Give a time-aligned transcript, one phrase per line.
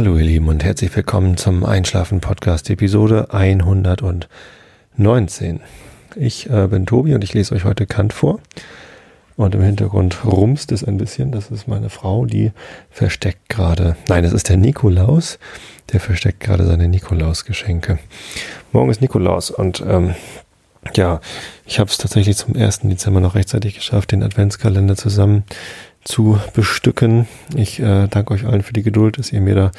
[0.00, 5.60] Hallo ihr Lieben und herzlich willkommen zum Einschlafen Podcast Episode 119.
[6.16, 8.40] Ich äh, bin Tobi und ich lese euch heute Kant vor.
[9.36, 11.32] Und im Hintergrund rumst es ein bisschen.
[11.32, 12.52] Das ist meine Frau, die
[12.88, 13.94] versteckt gerade.
[14.08, 15.38] Nein, das ist der Nikolaus.
[15.92, 17.98] Der versteckt gerade seine Nikolausgeschenke.
[18.72, 20.14] Morgen ist Nikolaus und ähm,
[20.96, 21.20] ja,
[21.66, 22.80] ich habe es tatsächlich zum 1.
[22.84, 25.44] Dezember noch rechtzeitig geschafft, den Adventskalender zusammen
[26.04, 27.26] zu bestücken.
[27.54, 29.70] Ich äh, danke euch allen für die Geduld, dass ihr mir da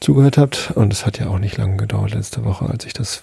[0.00, 0.72] zugehört habt.
[0.74, 3.22] Und es hat ja auch nicht lange gedauert letzte Woche, als ich das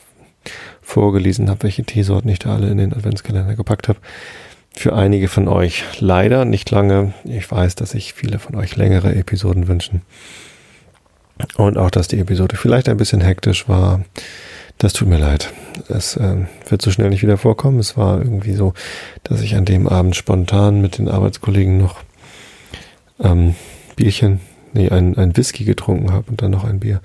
[0.82, 4.00] vorgelesen habe, welche Teesorten ich da alle in den Adventskalender gepackt habe.
[4.76, 7.14] Für einige von euch leider nicht lange.
[7.26, 10.02] Ich weiß, dass sich viele von euch längere Episoden wünschen.
[11.56, 14.02] Und auch, dass die Episode vielleicht ein bisschen hektisch war.
[14.80, 15.54] Das tut mir leid.
[15.88, 17.80] Es äh, wird so schnell nicht wieder vorkommen.
[17.80, 18.74] Es war irgendwie so,
[19.24, 22.02] dass ich an dem Abend spontan mit den Arbeitskollegen noch
[23.20, 23.56] ähm,
[23.96, 24.40] Bierchen,
[24.74, 27.02] nee, ein, ein Whisky getrunken habe und dann noch ein Bier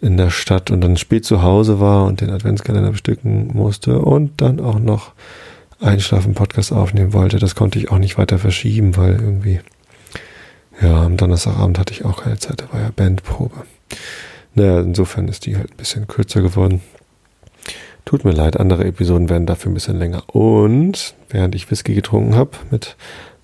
[0.00, 4.40] in der Stadt und dann spät zu Hause war und den Adventskalender bestücken musste und
[4.40, 5.12] dann auch noch
[5.80, 7.38] Einschlafen Podcast aufnehmen wollte.
[7.38, 9.60] Das konnte ich auch nicht weiter verschieben, weil irgendwie,
[10.80, 13.64] ja, am Donnerstagabend hatte ich auch keine Zeit, da war ja Bandprobe.
[14.54, 16.80] Naja, insofern ist die halt ein bisschen kürzer geworden.
[18.04, 20.22] Tut mir leid, andere Episoden werden dafür ein bisschen länger.
[20.28, 22.96] Und während ich Whisky getrunken habe mit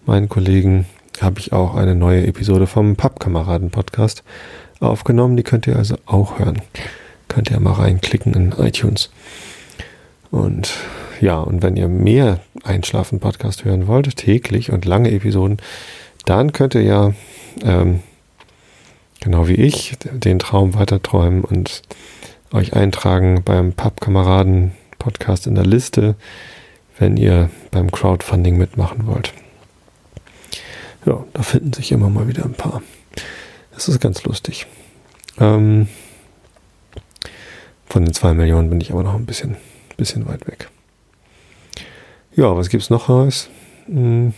[0.07, 0.87] meinen Kollegen,
[1.21, 4.23] habe ich auch eine neue Episode vom Pappkameraden-Podcast
[4.81, 5.37] aufgenommen.
[5.37, 6.63] Die könnt ihr also auch hören.
[7.29, 9.11] Könnt ihr mal reinklicken in iTunes.
[10.31, 10.73] Und
[11.21, 15.59] ja, und wenn ihr mehr Einschlafen-Podcast hören wollt, täglich und lange Episoden,
[16.25, 17.13] dann könnt ihr ja,
[17.63, 18.01] ähm,
[19.21, 21.83] genau wie ich, den Traum weiter träumen und
[22.53, 26.17] euch eintragen beim Pappkameraden-Podcast in der Liste,
[26.99, 29.33] wenn ihr beim Crowdfunding mitmachen wollt.
[31.05, 32.83] Ja, da finden sich immer mal wieder ein paar.
[33.73, 34.67] Das ist ganz lustig.
[35.39, 35.89] Ähm,
[37.87, 39.57] von den zwei Millionen bin ich aber noch ein bisschen,
[39.97, 40.69] bisschen weit weg.
[42.35, 43.51] Ja, was gibt's noch Neues?
[43.87, 44.33] Hm,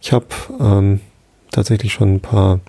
[0.00, 0.26] ich habe
[0.60, 1.00] ähm,
[1.50, 2.60] tatsächlich schon ein paar,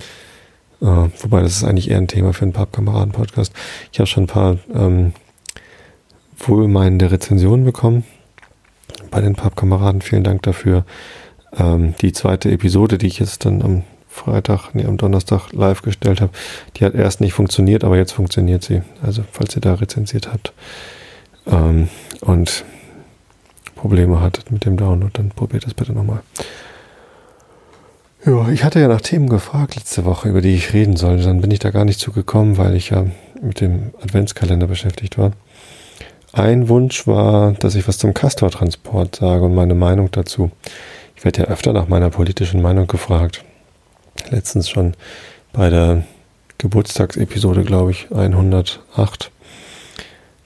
[0.81, 0.85] äh,
[1.19, 3.53] wobei das ist eigentlich eher ein Thema für einen Pappkameraden-Podcast.
[3.91, 5.13] Ich habe schon ein paar ähm,
[6.37, 8.03] wohlmeinende Rezensionen bekommen
[9.11, 10.01] bei den Pappkameraden.
[10.01, 10.85] Vielen Dank dafür.
[11.57, 16.21] Ähm, die zweite Episode, die ich jetzt dann am Freitag, nee, am Donnerstag live gestellt
[16.21, 16.31] habe,
[16.75, 18.81] die hat erst nicht funktioniert, aber jetzt funktioniert sie.
[19.01, 20.53] Also falls ihr da rezensiert habt
[21.47, 21.89] ähm,
[22.21, 22.65] und
[23.75, 26.21] Probleme hattet mit dem Download, dann probiert das bitte nochmal.
[28.25, 31.23] Ja, ich hatte ja nach Themen gefragt letzte Woche, über die ich reden sollte.
[31.23, 33.05] Dann bin ich da gar nicht zugekommen, weil ich ja
[33.41, 35.31] mit dem Adventskalender beschäftigt war.
[36.33, 40.51] Ein Wunsch war, dass ich was zum Castor-Transport sage und meine Meinung dazu.
[41.19, 43.43] Ich werde ja öfter nach meiner politischen Meinung gefragt.
[44.29, 44.93] Letztens schon
[45.51, 46.05] bei der
[46.59, 49.29] Geburtstagsepisode, glaube ich, 108.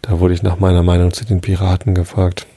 [0.01, 2.47] Da wurde ich nach meiner Meinung zu den Piraten gefragt.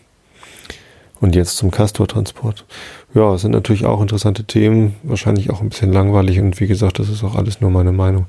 [1.20, 2.64] Und jetzt zum Castor-Transport.
[3.12, 6.98] Ja, es sind natürlich auch interessante Themen, wahrscheinlich auch ein bisschen langweilig und wie gesagt,
[6.98, 8.24] das ist auch alles nur meine Meinung.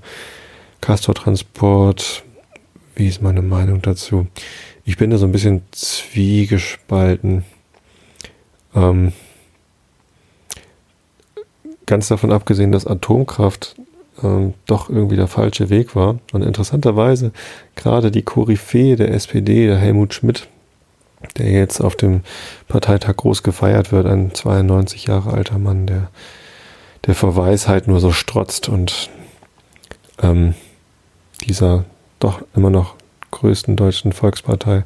[0.81, 2.23] Castor-Transport,
[2.95, 4.27] wie ist meine Meinung dazu?
[4.83, 7.45] Ich bin da so ein bisschen zwiegespalten.
[8.75, 9.13] Ähm,
[11.87, 13.75] ganz davon abgesehen, dass Atomkraft
[14.23, 16.19] ähm, doch irgendwie der falsche Weg war.
[16.31, 17.31] Und interessanterweise
[17.75, 20.47] gerade die Koryphäe der SPD, der Helmut Schmidt,
[21.37, 22.21] der jetzt auf dem
[22.67, 26.09] Parteitag groß gefeiert wird, ein 92 Jahre alter Mann, der,
[27.05, 29.09] der vor Weisheit nur so strotzt und
[30.21, 30.53] ähm,
[31.47, 31.85] dieser
[32.19, 32.95] doch immer noch
[33.31, 34.83] größten deutschen Volkspartei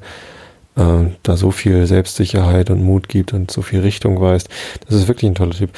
[0.75, 4.49] äh, da so viel Selbstsicherheit und Mut gibt und so viel Richtung weist.
[4.85, 5.71] Das ist wirklich ein toller Typ.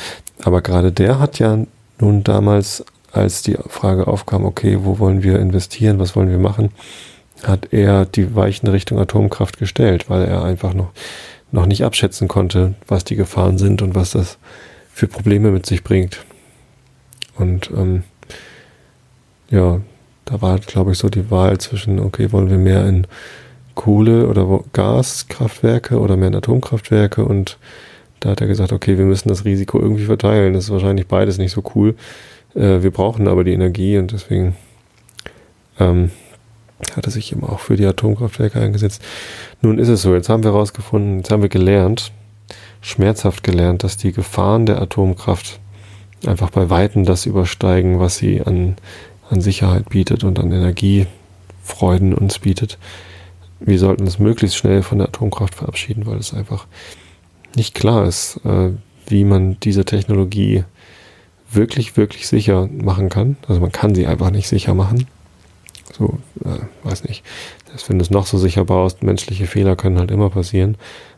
[0.43, 1.59] Aber gerade der hat ja
[1.99, 6.71] nun damals, als die Frage aufkam, okay, wo wollen wir investieren, was wollen wir machen,
[7.43, 10.91] hat er die Weichen Richtung Atomkraft gestellt, weil er einfach noch,
[11.51, 14.37] noch nicht abschätzen konnte, was die Gefahren sind und was das
[14.93, 16.25] für Probleme mit sich bringt.
[17.35, 18.03] Und ähm,
[19.49, 19.81] ja,
[20.25, 23.07] da war, glaube ich, so die Wahl zwischen, okay, wollen wir mehr in
[23.75, 27.57] Kohle- oder Gaskraftwerke oder mehr in Atomkraftwerke und
[28.19, 30.53] da hat er gesagt, okay, wir müssen das Risiko irgendwie verteilen.
[30.53, 31.95] Das ist wahrscheinlich beides nicht so cool.
[32.55, 34.55] Äh, wir brauchen aber die Energie und deswegen
[35.77, 36.11] ähm,
[36.95, 39.01] hat er sich eben auch für die Atomkraftwerke eingesetzt.
[39.61, 42.13] Nun ist es so, jetzt haben wir herausgefunden, jetzt haben wir gelernt,
[42.81, 45.59] schmerzhaft gelernt, dass die Gefahren der Atomkraft
[46.25, 48.75] einfach bei Weitem das übersteigen, was sie an,
[49.29, 52.77] an Sicherheit bietet und an Energiefreuden uns bietet.
[53.65, 56.67] Wir sollten uns möglichst schnell von der Atomkraft verabschieden, weil es einfach
[57.55, 58.71] nicht klar ist, äh,
[59.07, 60.63] wie man diese Technologie
[61.51, 63.37] wirklich, wirklich sicher machen kann.
[63.47, 65.07] Also man kann sie einfach nicht sicher machen.
[65.97, 67.23] So, äh, weiß nicht.
[67.67, 70.77] Selbst wenn du es noch so sicher baust, menschliche Fehler können halt immer passieren.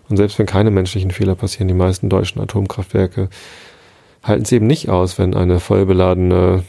[0.09, 3.29] Und selbst wenn keine menschlichen Fehler passieren, die meisten deutschen Atomkraftwerke
[4.23, 6.63] halten es eben nicht aus, wenn eine vollbeladene,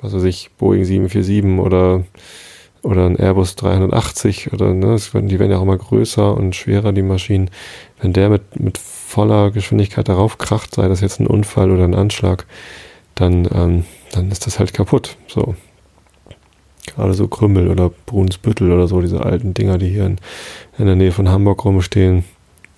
[0.00, 2.04] was weiß ich, Boeing 747 oder,
[2.84, 7.02] oder ein Airbus 380 oder, ne, die werden ja auch immer größer und schwerer, die
[7.02, 7.50] Maschinen.
[8.00, 11.94] Wenn der mit, mit voller Geschwindigkeit darauf kracht, sei das jetzt ein Unfall oder ein
[11.94, 12.46] Anschlag,
[13.14, 15.16] dann, ähm, dann ist das halt kaputt.
[15.28, 15.54] So.
[16.94, 20.18] Gerade so Krümmel oder Brunsbüttel oder so, diese alten Dinger, die hier in,
[20.78, 22.24] in der Nähe von Hamburg rumstehen,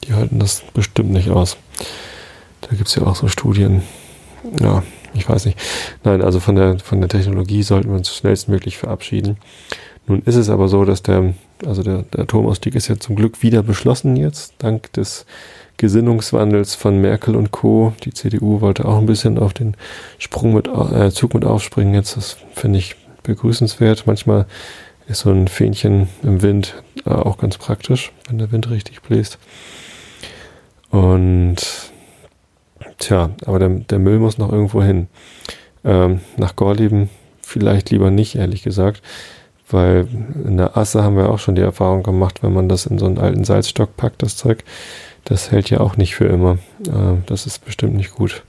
[0.05, 1.57] die halten das bestimmt nicht aus.
[2.61, 3.83] Da gibt es ja auch so Studien.
[4.61, 5.59] Ja, ich weiß nicht.
[6.05, 9.39] Nein, also von der, von der Technologie sollten wir uns schnellstmöglich verabschieden.
[10.07, 13.43] Nun ist es aber so, dass der, also der, der Atomausstieg ist ja zum Glück
[13.43, 15.27] wieder beschlossen jetzt, dank des
[15.79, 17.93] Gesinnungswandels von Merkel und Co.
[18.03, 19.77] Die CDU wollte auch ein bisschen auf den
[20.19, 22.17] Sprung mit, äh, Zug mit aufspringen jetzt.
[22.17, 24.07] Das finde ich begrüßenswert.
[24.07, 24.47] Manchmal
[25.09, 29.39] ist so ein Fähnchen im Wind äh, auch ganz praktisch, wenn der Wind richtig bläst.
[30.91, 31.57] Und
[32.99, 35.09] tja, aber der, der Müll muss noch irgendwo hin.
[35.85, 37.11] Ähm, nach Gorleben
[37.43, 39.03] vielleicht lieber nicht, ehrlich gesagt,
[39.69, 40.07] weil
[40.45, 43.07] in der Asse haben wir auch schon die Erfahrung gemacht, wenn man das in so
[43.07, 44.65] einen alten Salzstock packt, das Zeug,
[45.25, 46.59] das hält ja auch nicht für immer.
[46.87, 48.45] Äh, das ist bestimmt nicht gut.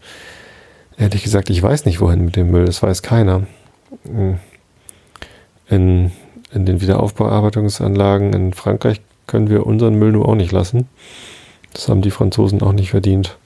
[0.97, 3.47] Ehrlich gesagt, ich weiß nicht, wohin mit dem Müll, das weiß keiner.
[4.05, 4.39] Hm.
[5.69, 6.11] In,
[6.53, 10.87] in den Wiederaufbearbeitungsanlagen in Frankreich können wir unseren Müll nur auch nicht lassen.
[11.73, 13.37] Das haben die Franzosen auch nicht verdient.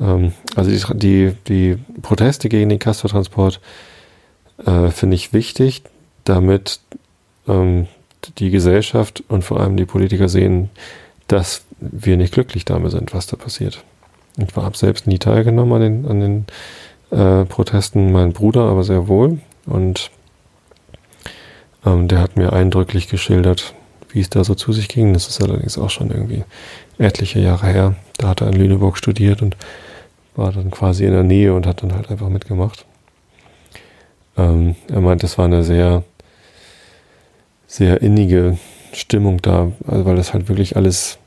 [0.00, 3.60] Ähm, also die, die, die, Proteste gegen den Castortransport
[4.64, 5.82] äh, finde ich wichtig,
[6.28, 6.80] damit
[7.46, 7.86] ähm,
[8.38, 10.70] die Gesellschaft und vor allem die Politiker sehen,
[11.28, 13.84] dass wir nicht glücklich damit sind, was da passiert.
[14.36, 16.46] Ich habe selbst nie teilgenommen an den, an den
[17.18, 19.38] äh, Protesten, mein Bruder aber sehr wohl.
[19.66, 20.10] Und
[21.84, 23.74] ähm, der hat mir eindrücklich geschildert,
[24.10, 25.12] wie es da so zu sich ging.
[25.12, 26.44] Das ist allerdings auch schon irgendwie
[26.98, 27.94] etliche Jahre her.
[28.16, 29.56] Da hat er in Lüneburg studiert und
[30.36, 32.84] war dann quasi in der Nähe und hat dann halt einfach mitgemacht.
[34.36, 36.04] Ähm, er meint, es war eine sehr,
[37.68, 38.58] sehr innige
[38.92, 41.18] Stimmung da, also weil das halt wirklich alles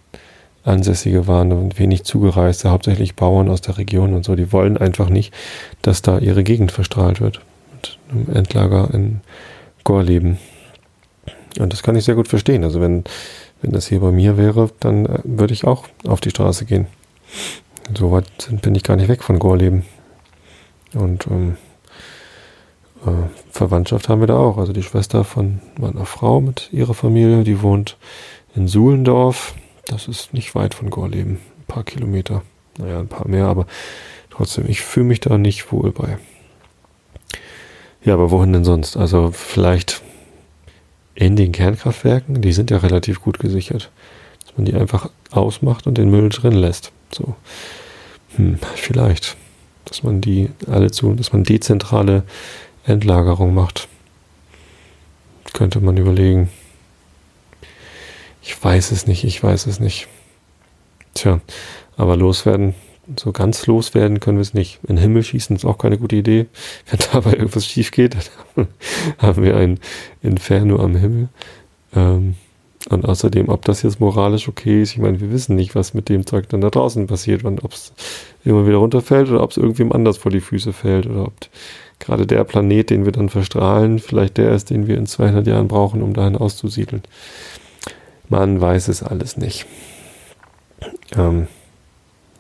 [0.66, 4.36] Ansässige waren und wenig Zugereiste, hauptsächlich Bauern aus der Region und so.
[4.36, 5.34] Die wollen einfach nicht,
[5.82, 7.40] dass da ihre Gegend verstrahlt wird.
[7.74, 9.22] Mit einem Endlager in
[9.86, 10.38] Gorleben.
[11.58, 12.66] Und das kann ich sehr gut verstehen.
[12.66, 13.06] Also wenn
[13.62, 16.88] wenn das hier bei mir wäre, dann äh, würde ich auch auf die Straße gehen.
[17.98, 18.26] So weit
[18.62, 19.86] bin ich gar nicht weg von Gorleben.
[20.94, 21.58] Und ähm,
[23.06, 24.58] äh, Verwandtschaft haben wir da auch.
[24.58, 27.98] Also die Schwester von meiner Frau mit ihrer Familie, die wohnt
[28.56, 29.54] in Suhlendorf.
[29.88, 31.40] Das ist nicht weit von Gorleben.
[31.60, 32.44] Ein paar Kilometer.
[32.78, 33.68] Naja, ein paar mehr, aber
[34.30, 36.18] trotzdem, ich fühle mich da nicht wohl bei.
[38.04, 38.98] Ja, aber wohin denn sonst?
[38.98, 40.02] Also vielleicht
[41.14, 43.92] in den Kernkraftwerken, die sind ja relativ gut gesichert,
[44.46, 46.92] dass man die einfach ausmacht und den Müll drin lässt.
[47.12, 47.36] So,
[48.38, 49.36] hm, vielleicht,
[49.86, 52.24] dass man die alle zu, dass man dezentrale
[52.86, 53.88] Endlagerung macht.
[55.54, 56.50] Könnte man überlegen.
[58.42, 60.08] Ich weiß es nicht, ich weiß es nicht.
[61.14, 61.42] Tja,
[61.98, 62.74] aber loswerden
[63.20, 64.80] so ganz loswerden können wir es nicht.
[64.84, 66.48] In den Himmel schießen ist auch keine gute Idee.
[66.90, 68.16] Wenn dabei irgendwas schief geht,
[68.56, 68.68] dann
[69.18, 69.80] haben wir ein
[70.22, 71.30] Inferno am Himmel.
[71.96, 72.36] Ähm,
[72.90, 76.10] und außerdem, ob das jetzt moralisch okay ist, ich meine, wir wissen nicht, was mit
[76.10, 77.94] dem Zeug dann da draußen passiert, ob es
[78.44, 81.34] immer wieder runterfällt oder ob es irgendwem anders vor die Füße fällt oder ob
[82.02, 85.68] gerade der Planet, den wir dann verstrahlen, vielleicht der ist, den wir in 200 Jahren
[85.68, 87.04] brauchen, um dahin auszusiedeln.
[88.28, 89.66] Man weiß es alles nicht.
[91.16, 91.48] Ähm,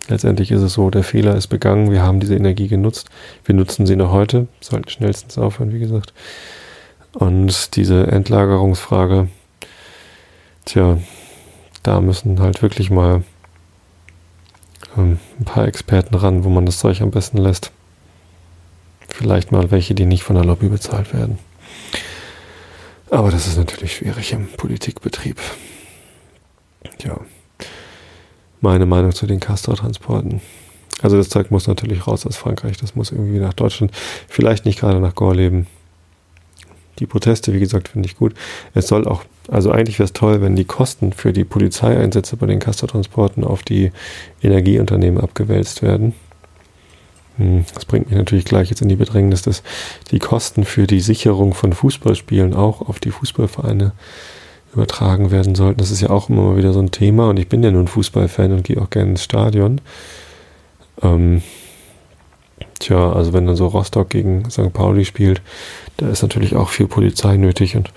[0.08, 3.10] Letztendlich ist es so, der Fehler ist begangen, wir haben diese Energie genutzt,
[3.46, 6.13] wir nutzen sie noch heute, sollten schnellstens aufhören, wie gesagt.
[7.13, 9.30] Und diese Endlagerungsfrage,
[10.65, 10.98] tja,
[11.84, 13.24] da müssen halt wirklich mal
[14.98, 17.72] ähm, ein paar Experten ran, wo man das Zeug am besten lässt.
[19.13, 21.38] Vielleicht mal welche, die nicht von der Lobby bezahlt werden.
[23.10, 25.38] Aber das ist natürlich schwierig im Politikbetrieb.
[27.03, 27.20] Ja
[28.62, 30.39] meine Meinung zu den Castor-Transporten.
[31.01, 33.91] Also das Zeug muss natürlich raus aus Frankreich, das muss irgendwie nach Deutschland,
[34.27, 35.65] vielleicht nicht gerade nach Gorleben.
[37.00, 38.36] Die Proteste, wie gesagt, finde ich gut.
[38.75, 42.46] Es soll auch, also eigentlich wäre es toll, wenn die Kosten für die Polizeieinsätze bei
[42.46, 43.91] den Castor-Transporten auf die
[44.44, 46.13] Energieunternehmen abgewälzt werden.
[47.38, 49.63] Hm, das bringt mich natürlich gleich jetzt in die Bedrängnis, dass
[50.11, 53.93] die Kosten für die Sicherung von Fußballspielen auch auf die Fußballvereine
[54.73, 55.79] übertragen werden sollten.
[55.79, 58.53] Das ist ja auch immer wieder so ein Thema und ich bin ja nun Fußballfan
[58.53, 59.81] und gehe auch gerne ins Stadion.
[61.01, 61.41] Ähm,
[62.79, 64.71] tja, also wenn dann so Rostock gegen St.
[64.73, 65.41] Pauli spielt,
[65.97, 67.91] da ist natürlich auch viel Polizei nötig und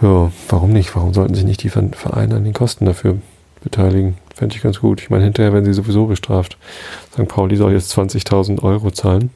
[0.00, 0.94] ja, warum nicht?
[0.94, 3.18] Warum sollten sich nicht die Vereine an den Kosten dafür
[3.62, 4.16] beteiligen?
[4.38, 5.00] Fände ich ganz gut.
[5.00, 6.58] Ich meine, hinterher werden sie sowieso bestraft.
[7.12, 7.26] St.
[7.26, 9.30] Pauli soll jetzt 20.000 Euro zahlen,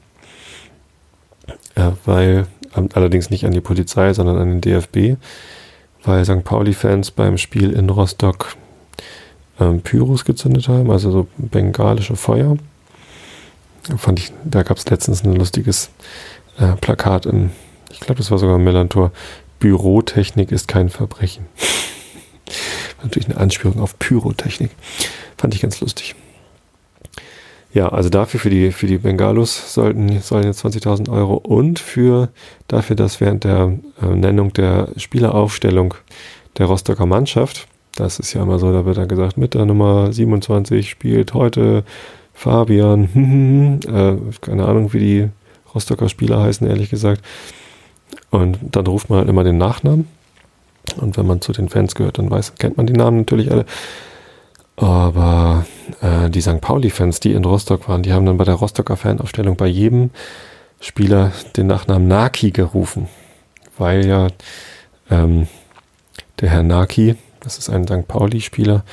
[1.75, 2.47] äh, weil,
[2.93, 5.17] allerdings nicht an die Polizei, sondern an den DFB,
[6.05, 6.45] weil St.
[6.45, 8.55] Pauli-Fans beim Spiel in Rostock
[9.59, 12.55] ähm, Pyros gezündet haben, also so bengalische Feuer.
[13.97, 15.89] Fand ich, da gab es letztens ein lustiges
[16.59, 17.49] äh, Plakat im,
[17.91, 19.11] ich glaube, das war sogar im Millantor.
[19.59, 21.45] Bürotechnik ist kein Verbrechen.
[23.03, 24.71] Natürlich eine Anspielung auf Pyrotechnik.
[25.37, 26.15] Fand ich ganz lustig.
[27.73, 32.29] Ja, also dafür für die, für die Bengalos sollten, sollen jetzt 20.000 Euro und für,
[32.67, 35.95] dafür, dass während der äh, Nennung der Spieleraufstellung
[36.59, 40.13] der Rostocker Mannschaft, das ist ja immer so, da wird dann gesagt, mit der Nummer
[40.13, 41.83] 27 spielt heute
[42.33, 45.29] Fabian, äh, keine Ahnung, wie die
[45.73, 47.23] Rostocker Spieler heißen, ehrlich gesagt.
[48.29, 50.07] Und dann ruft man halt immer den Nachnamen.
[50.97, 53.65] Und wenn man zu den Fans gehört, dann weiß, kennt man die Namen natürlich alle.
[54.75, 55.65] Aber
[56.01, 56.61] äh, die St.
[56.61, 60.09] Pauli-Fans, die in Rostock waren, die haben dann bei der Rostocker Fanaufstellung bei jedem
[60.79, 63.07] Spieler den Nachnamen Naki gerufen.
[63.77, 64.27] Weil ja
[65.09, 65.47] ähm,
[66.41, 68.07] der Herr Naki, das ist ein St.
[68.07, 68.83] Pauli-Spieler,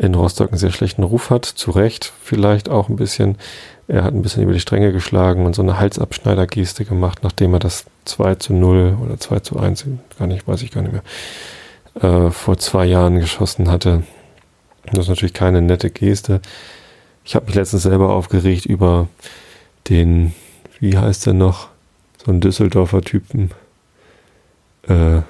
[0.00, 1.44] in Rostock einen sehr schlechten Ruf hat.
[1.44, 3.36] Zu Recht vielleicht auch ein bisschen.
[3.86, 7.58] Er hat ein bisschen über die Stränge geschlagen und so eine Halsabschneider-Geste gemacht, nachdem er
[7.58, 9.84] das 2 zu 0 oder 2 zu 1,
[10.18, 11.02] gar nicht, weiß ich gar nicht mehr,
[12.02, 14.04] äh, vor zwei Jahren geschossen hatte.
[14.86, 16.40] Das ist natürlich keine nette Geste.
[17.24, 19.08] Ich habe mich letztens selber aufgeregt über
[19.88, 20.34] den,
[20.78, 21.68] wie heißt der noch,
[22.24, 23.50] so einen Düsseldorfer Typen.
[24.88, 25.22] Äh,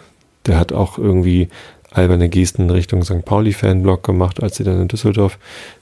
[0.46, 1.48] der hat auch irgendwie
[1.90, 3.24] alberne Gesten Richtung St.
[3.24, 5.38] Pauli-Fanblock gemacht, als sie dann in Düsseldorf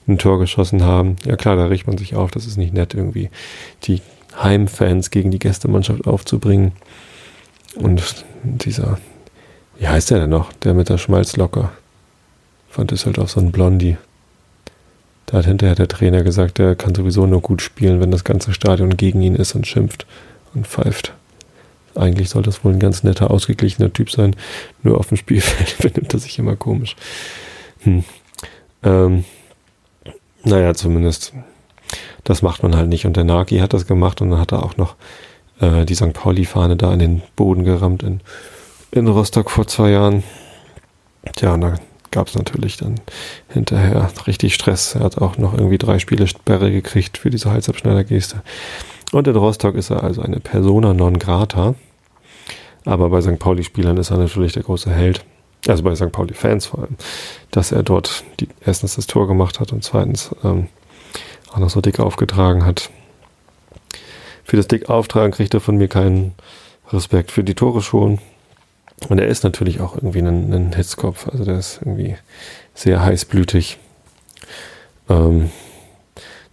[0.07, 1.17] ein Tor geschossen haben.
[1.25, 3.29] Ja klar, da riecht man sich auf, das ist nicht nett, irgendwie
[3.83, 4.01] die
[4.41, 6.71] Heimfans gegen die Gästemannschaft aufzubringen.
[7.75, 8.99] Und dieser,
[9.77, 11.71] wie heißt der denn noch, der mit der Schmalzlocker
[12.69, 13.97] von Düsseldorf, so ein Blondie.
[15.25, 18.53] Da hat hinterher der Trainer gesagt, der kann sowieso nur gut spielen, wenn das ganze
[18.53, 20.07] Stadion gegen ihn ist und schimpft
[20.55, 21.13] und pfeift.
[21.99, 24.35] Eigentlich soll das wohl ein ganz netter, ausgeglichener Typ sein.
[24.83, 26.95] Nur auf dem Spielfeld benimmt er sich immer komisch.
[27.81, 28.03] Hm.
[28.83, 29.25] Ähm,
[30.43, 31.33] naja, zumindest.
[32.23, 33.05] Das macht man halt nicht.
[33.05, 34.95] Und der Nagi hat das gemacht und dann hat er auch noch
[35.59, 36.13] äh, die St.
[36.13, 38.21] Pauli-Fahne da in den Boden gerammt in,
[38.91, 40.23] in Rostock vor zwei Jahren.
[41.35, 41.75] Tja, und da
[42.11, 42.95] gab es natürlich dann
[43.49, 44.95] hinterher richtig Stress.
[44.95, 48.41] Er hat auch noch irgendwie drei Spiele Sperre gekriegt für diese Halsabschneider-Geste.
[49.11, 51.75] Und in Rostock ist er also eine Persona non grata.
[52.85, 53.39] Aber bei St.
[53.39, 55.23] Pauli-Spielern ist er natürlich der große Held.
[55.67, 56.11] Also bei St.
[56.11, 56.95] Pauli-Fans vor allem,
[57.51, 60.67] dass er dort die, erstens das Tor gemacht hat und zweitens ähm,
[61.51, 62.89] auch noch so dick aufgetragen hat.
[64.43, 66.33] Für das dick auftragen kriegt er von mir keinen
[66.91, 67.31] Respekt.
[67.31, 68.19] Für die Tore schon.
[69.07, 71.27] Und er ist natürlich auch irgendwie ein, ein Hitzkopf.
[71.27, 72.15] Also der ist irgendwie
[72.73, 73.77] sehr heißblütig.
[75.09, 75.51] Ähm,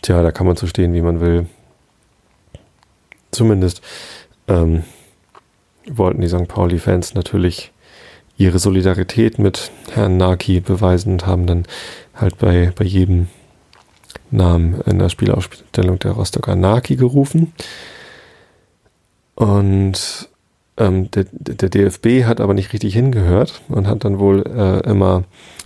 [0.03, 1.47] tja, da kann man so stehen, wie man will.
[3.31, 3.83] Zumindest
[4.49, 4.85] ähm,
[5.91, 6.49] wollten die St.
[6.49, 7.73] Pauli-Fans natürlich
[8.39, 11.65] ihre Solidarität mit Herrn Naki beweisen und haben dann
[12.15, 13.29] halt bei, bei jedem
[14.31, 17.53] Namen in der Spielausstellung der Rostocker Naki gerufen.
[19.35, 20.29] Und
[20.77, 25.25] ähm, der, der, DFB hat aber nicht richtig hingehört und hat dann wohl äh, immer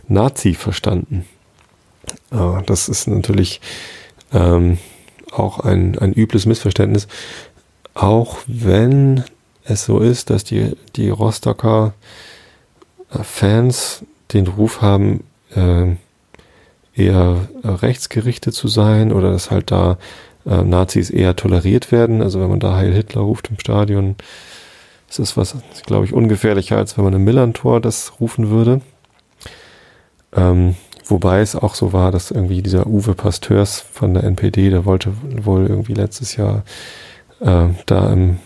[0.09, 1.25] Nazi verstanden.
[2.31, 3.61] Äh, das ist natürlich
[4.33, 4.79] ähm,
[5.33, 7.09] auch ein, ein übles Missverständnis,
[7.95, 9.25] auch wenn
[9.71, 11.95] es so ist, dass die, die Rostocker
[13.12, 15.25] äh, Fans den Ruf haben,
[15.55, 15.97] äh,
[16.95, 19.97] eher rechtsgerichtet zu sein oder dass halt da
[20.47, 22.23] äh, Nazis eher toleriert werden.
[22.23, 24.17] Also wenn man da Heil Hitler ruft im Stadion,
[25.09, 28.81] ist das was, glaube ich, ungefährlicher, als wenn man im Millantor das rufen würde.
[30.35, 34.85] Ähm, wobei es auch so war, dass irgendwie dieser Uwe Pasteurs von der NPD, der
[34.85, 35.12] wollte
[35.45, 36.65] wohl irgendwie letztes Jahr
[37.41, 38.39] äh, da im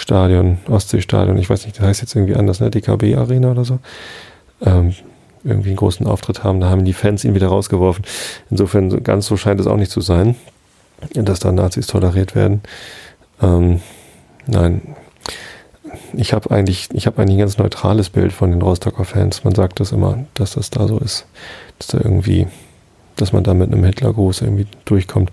[0.00, 3.78] Stadion, Ostseestadion, ich weiß nicht, das heißt jetzt irgendwie anders, ne, DKB Arena oder so,
[4.64, 4.94] ähm,
[5.44, 8.04] irgendwie einen großen Auftritt haben, da haben die Fans ihn wieder rausgeworfen.
[8.50, 10.36] Insofern ganz so scheint es auch nicht zu sein,
[11.12, 12.62] dass da Nazis toleriert werden.
[13.42, 13.80] Ähm,
[14.46, 14.82] nein,
[16.12, 19.44] ich habe eigentlich, ich habe eigentlich ein ganz neutrales Bild von den Rostocker Fans.
[19.44, 21.26] Man sagt das immer, dass das da so ist,
[21.78, 22.46] dass da irgendwie,
[23.16, 25.30] dass man da mit einem Hitlergruß irgendwie durchkommt.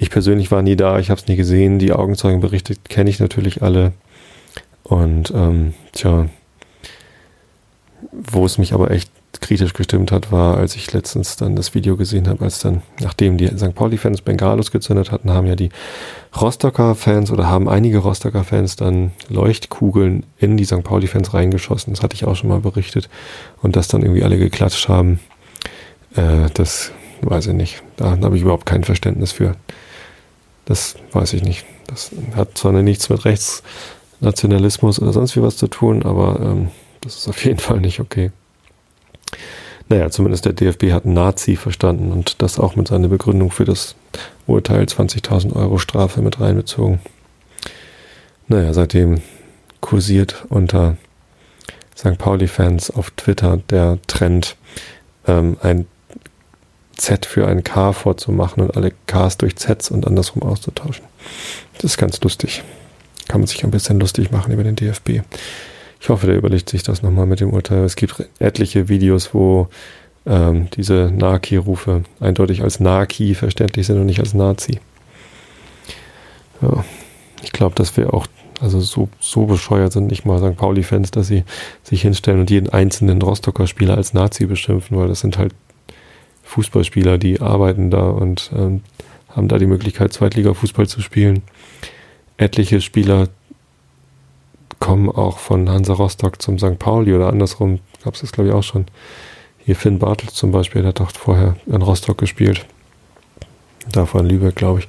[0.00, 1.78] Ich persönlich war nie da, ich habe es nie gesehen.
[1.78, 3.92] Die Augenzeugenberichte kenne ich natürlich alle.
[4.82, 6.26] Und ähm, tja,
[8.10, 9.10] wo es mich aber echt
[9.42, 13.36] kritisch gestimmt hat, war, als ich letztens dann das Video gesehen habe, als dann, nachdem
[13.36, 13.74] die St.
[13.74, 15.68] Pauli-Fans Bengalos gezündet hatten, haben ja die
[16.40, 20.82] Rostocker-Fans oder haben einige Rostocker-Fans dann Leuchtkugeln in die St.
[20.82, 21.92] Pauli-Fans reingeschossen.
[21.92, 23.10] Das hatte ich auch schon mal berichtet.
[23.60, 25.20] Und dass dann irgendwie alle geklatscht haben,
[26.16, 26.90] äh, das
[27.20, 27.82] weiß ich nicht.
[27.98, 29.56] Da habe ich überhaupt kein Verständnis für.
[30.70, 31.66] Das weiß ich nicht.
[31.88, 36.68] Das hat zwar nichts mit Rechtsnationalismus oder sonst wie was zu tun, aber ähm,
[37.00, 38.30] das ist auf jeden Fall nicht okay.
[39.88, 43.96] Naja, zumindest der DFB hat Nazi verstanden und das auch mit seiner Begründung für das
[44.46, 47.00] Urteil 20.000 Euro Strafe mit reinbezogen.
[48.46, 49.22] Naja, seitdem
[49.80, 50.96] kursiert unter
[51.98, 52.16] St.
[52.16, 54.54] Pauli-Fans auf Twitter der Trend,
[55.26, 55.86] ähm, ein
[57.00, 61.04] Z für ein K vorzumachen und alle Ks durch Zs und andersrum auszutauschen.
[61.74, 62.62] Das ist ganz lustig.
[63.28, 65.20] Kann man sich ein bisschen lustig machen über den DFB.
[66.00, 67.84] Ich hoffe, der überlegt sich das nochmal mit dem Urteil.
[67.84, 69.68] Es gibt etliche Videos, wo
[70.26, 74.80] ähm, diese Naki-Rufe eindeutig als Naki verständlich sind und nicht als Nazi.
[76.60, 76.84] Ja,
[77.42, 78.26] ich glaube, dass wir auch
[78.60, 80.56] also so, so bescheuert sind nicht mal St.
[80.56, 81.44] Pauli-Fans, dass sie
[81.82, 85.54] sich hinstellen und jeden einzelnen Rostocker Spieler als Nazi beschimpfen, weil das sind halt
[86.50, 88.82] Fußballspieler, die arbeiten da und ähm,
[89.28, 91.42] haben da die Möglichkeit, Zweitliga-Fußball zu spielen.
[92.36, 93.28] Etliche Spieler
[94.80, 96.78] kommen auch von Hansa Rostock zum St.
[96.78, 98.86] Pauli oder andersrum, gab es das glaube ich auch schon.
[99.58, 102.66] Hier Finn Bartels zum Beispiel, der hat doch vorher in Rostock gespielt.
[103.92, 104.88] Davor in Lübeck, glaube ich.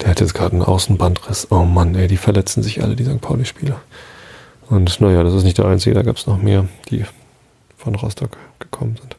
[0.00, 1.48] Der hat jetzt gerade einen Außenbandriss.
[1.50, 3.20] Oh Mann, ey, die verletzen sich alle, die St.
[3.20, 3.80] Pauli-Spieler.
[4.68, 7.04] Und naja, das ist nicht der einzige, da gab es noch mehr, die
[7.76, 9.16] von Rostock gekommen sind.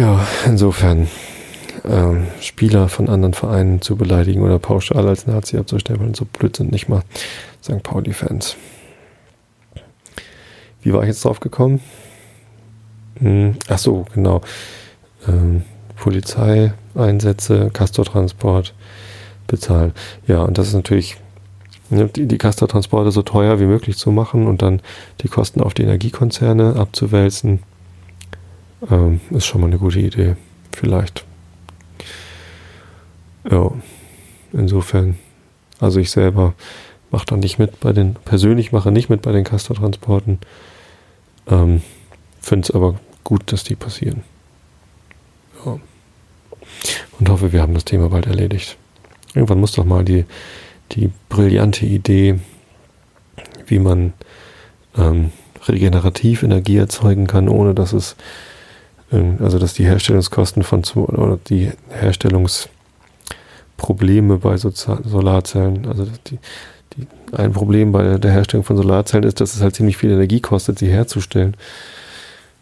[0.00, 1.08] Ja, insofern
[1.84, 6.72] ähm, Spieler von anderen Vereinen zu beleidigen oder pauschal als Nazi abzustempeln, so blöd sind
[6.72, 7.02] nicht mal
[7.62, 7.82] St.
[7.82, 8.56] Pauli-Fans.
[10.80, 11.82] Wie war ich jetzt drauf gekommen?
[13.18, 14.40] Hm, ach so, genau.
[15.28, 15.64] Ähm,
[15.96, 18.72] Polizeieinsätze, Castortransport
[19.48, 19.92] bezahlen.
[20.26, 21.18] Ja, und das ist natürlich
[21.90, 24.80] ne, die, die Castortransporte so teuer wie möglich zu machen und dann
[25.20, 27.60] die Kosten auf die Energiekonzerne abzuwälzen
[28.88, 30.36] ähm, ist schon mal eine gute Idee.
[30.72, 31.24] Vielleicht.
[33.50, 33.70] Ja,
[34.52, 35.18] insofern.
[35.78, 36.54] Also ich selber
[37.10, 40.38] mache da nicht mit bei den, persönlich mache nicht mit bei den Castor-Transporten.
[41.48, 41.82] Ähm,
[42.40, 44.22] Finde es aber gut, dass die passieren.
[45.64, 45.78] Ja.
[47.18, 48.76] Und hoffe, wir haben das Thema bald erledigt.
[49.34, 50.24] Irgendwann muss doch mal die,
[50.92, 52.40] die brillante Idee,
[53.66, 54.12] wie man
[54.96, 55.32] ähm,
[55.68, 58.16] regenerativ Energie erzeugen kann, ohne dass es
[59.10, 66.38] also dass die Herstellungskosten von oder die Herstellungsprobleme bei Solarzellen, also die,
[66.96, 70.40] die, ein Problem bei der Herstellung von Solarzellen ist, dass es halt ziemlich viel Energie
[70.40, 71.56] kostet, sie herzustellen.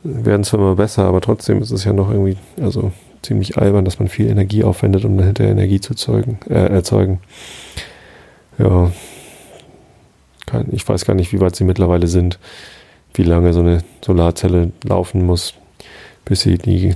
[0.05, 3.99] Werden zwar immer besser, aber trotzdem ist es ja noch irgendwie, also ziemlich albern, dass
[3.99, 7.21] man viel Energie aufwendet, um dahinter Energie zu zeugen, äh, erzeugen.
[8.59, 8.91] Ja,
[10.71, 12.39] ich weiß gar nicht, wie weit sie mittlerweile sind,
[13.15, 15.55] wie lange so eine Solarzelle laufen muss,
[16.29, 16.95] bis sie die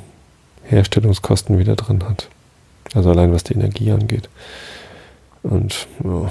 [0.65, 2.29] Herstellungskosten wieder drin hat.
[2.93, 4.29] Also allein was die Energie angeht.
[5.43, 6.31] Und ja,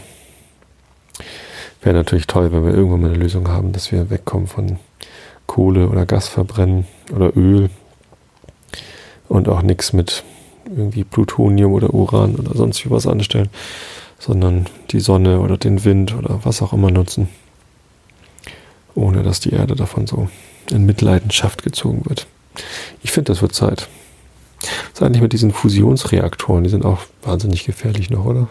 [1.82, 4.78] wäre natürlich toll, wenn wir irgendwann mal eine Lösung haben, dass wir wegkommen von
[5.48, 7.72] Kohle oder Gas verbrennen oder Öl
[9.28, 10.24] und auch nichts mit
[10.66, 13.50] irgendwie Plutonium oder Uran oder sonst was anstellen,
[14.20, 17.30] sondern die Sonne oder den Wind oder was auch immer nutzen,
[18.94, 20.30] ohne dass die Erde davon so
[20.70, 22.28] in Mitleidenschaft gezogen wird.
[23.04, 23.88] Ich finde, das wird Zeit.
[24.62, 26.64] Was ist eigentlich mit diesen Fusionsreaktoren?
[26.64, 28.50] Die sind auch wahnsinnig gefährlich noch, oder?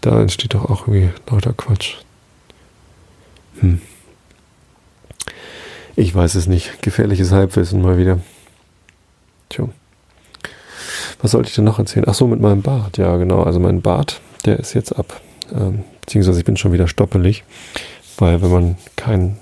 [0.00, 1.96] Da entsteht doch auch irgendwie lauter Quatsch.
[3.60, 3.80] Hm.
[5.96, 6.82] Ich weiß es nicht.
[6.82, 8.20] Gefährliches Halbwissen mal wieder.
[9.48, 9.68] Tja.
[11.22, 12.04] Was sollte ich denn noch erzählen?
[12.06, 12.98] Ach so, mit meinem Bart.
[12.98, 13.42] Ja, genau.
[13.42, 15.20] Also mein Bart, der ist jetzt ab.
[15.52, 17.44] Ähm, beziehungsweise ich bin schon wieder stoppelig.
[18.18, 19.38] Weil wenn man keinen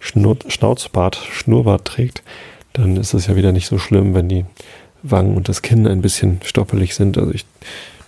[0.00, 2.22] Schnauzbart, Schnurrbart trägt,
[2.72, 4.44] dann ist es ja wieder nicht so schlimm, wenn die
[5.02, 7.18] Wangen und das Kinn ein bisschen stoppelig sind.
[7.18, 7.44] Also ich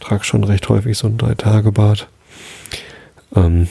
[0.00, 2.08] trage schon recht häufig so ein Drei-Tage-Bad.
[3.36, 3.68] Ähm,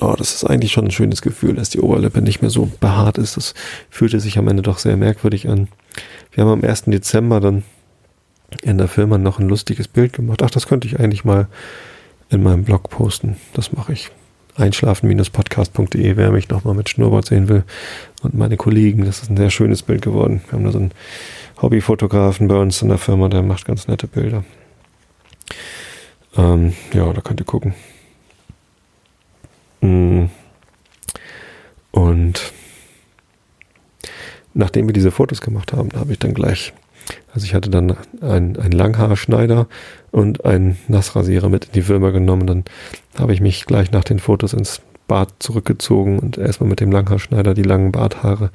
[0.00, 3.18] oh, das ist eigentlich schon ein schönes Gefühl, dass die Oberlippe nicht mehr so behaart
[3.18, 3.36] ist.
[3.36, 3.54] Das
[3.90, 5.68] fühlte sich am Ende doch sehr merkwürdig an.
[6.32, 6.84] Wir haben am 1.
[6.84, 7.64] Dezember dann
[8.62, 10.42] in der Firma noch ein lustiges Bild gemacht.
[10.42, 11.48] Ach, das könnte ich eigentlich mal
[12.30, 13.36] in meinem Blog posten.
[13.52, 14.10] Das mache ich
[14.56, 17.64] einschlafen-podcast.de, wer mich nochmal mit Schnurrbart sehen will.
[18.22, 20.42] Und meine Kollegen, das ist ein sehr schönes Bild geworden.
[20.46, 20.92] Wir haben da so einen
[21.60, 24.44] Hobbyfotografen bei uns in der Firma, der macht ganz nette Bilder.
[26.36, 27.74] Ähm, ja, da könnt ihr gucken.
[29.80, 30.26] Mm.
[31.92, 32.52] Und
[34.54, 36.72] nachdem wir diese Fotos gemacht haben, habe ich dann gleich,
[37.32, 39.68] also ich hatte dann einen, einen Langhaarschneider
[40.10, 42.46] und einen Nassrasierer mit in die Firma genommen.
[42.46, 42.64] Dann
[43.18, 47.54] habe ich mich gleich nach den Fotos ins Bad zurückgezogen und erstmal mit dem Langhaarschneider
[47.54, 48.50] die langen Barthaare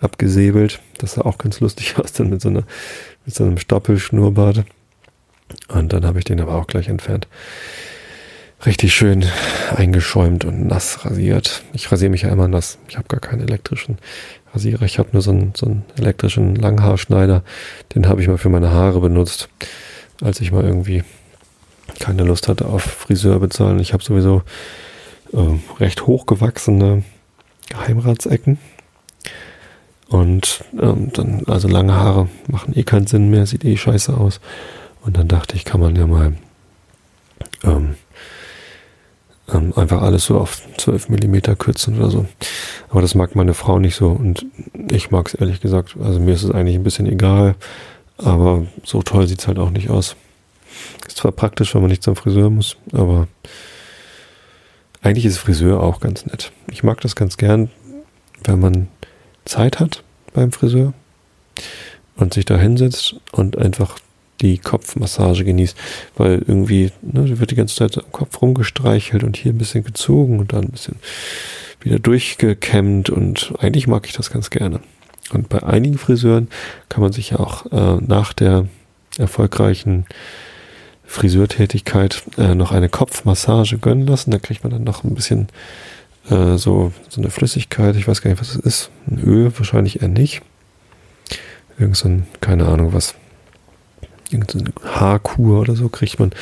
[0.00, 0.80] abgesäbelt.
[0.98, 2.64] Das sah auch ganz lustig aus, dann mit so, einer,
[3.26, 4.64] mit so einem Stoppelschnurrbart.
[5.68, 7.28] Und dann habe ich den aber auch gleich entfernt.
[8.66, 9.24] Richtig schön
[9.76, 11.62] eingeschäumt und nass rasiert.
[11.72, 12.78] Ich rasiere mich ja immer nass.
[12.88, 13.98] Ich habe gar keinen elektrischen
[14.54, 14.82] Rasierer.
[14.82, 17.42] Ich habe nur so einen, so einen elektrischen Langhaarschneider.
[17.94, 19.48] Den habe ich mal für meine Haare benutzt,
[20.22, 21.04] als ich mal irgendwie
[21.98, 23.80] keine Lust hatte auf Friseur bezahlen.
[23.80, 24.42] Ich habe sowieso
[25.32, 27.02] äh, recht hochgewachsene
[27.68, 28.58] Geheimratsecken.
[30.08, 34.40] Und ähm, dann, also lange Haare machen eh keinen Sinn mehr, sieht eh scheiße aus.
[35.02, 36.34] Und dann dachte ich, kann man ja mal
[37.62, 37.96] ähm,
[39.52, 42.26] ähm, einfach alles so auf 12 Millimeter kürzen oder so.
[42.90, 44.46] Aber das mag meine Frau nicht so und
[44.90, 45.96] ich mag es ehrlich gesagt.
[46.02, 47.54] Also mir ist es eigentlich ein bisschen egal,
[48.18, 50.16] aber so toll sieht es halt auch nicht aus.
[51.06, 53.28] Ist zwar praktisch, wenn man nicht zum Friseur muss, aber
[55.02, 56.52] eigentlich ist Friseur auch ganz nett.
[56.70, 57.70] Ich mag das ganz gern,
[58.44, 58.88] wenn man
[59.44, 60.02] Zeit hat
[60.34, 60.92] beim Friseur
[62.16, 63.98] und sich da hinsetzt und einfach
[64.40, 65.76] die Kopfmassage genießt,
[66.16, 70.38] weil irgendwie ne, wird die ganze Zeit am Kopf rumgestreichelt und hier ein bisschen gezogen
[70.38, 70.96] und dann ein bisschen
[71.80, 74.80] wieder durchgekämmt und eigentlich mag ich das ganz gerne.
[75.32, 76.48] Und bei einigen Friseuren
[76.88, 78.66] kann man sich auch äh, nach der
[79.18, 80.06] erfolgreichen
[81.04, 84.30] Friseurtätigkeit äh, noch eine Kopfmassage gönnen lassen.
[84.30, 85.48] Da kriegt man dann noch ein bisschen
[86.30, 87.96] äh, so, so eine Flüssigkeit.
[87.96, 88.90] Ich weiß gar nicht, was es ist.
[89.10, 90.42] Ein Öl wahrscheinlich eher nicht.
[91.78, 93.14] Irgend so ein, keine Ahnung was
[94.30, 96.32] irgendeine Haarkur oder so kriegt man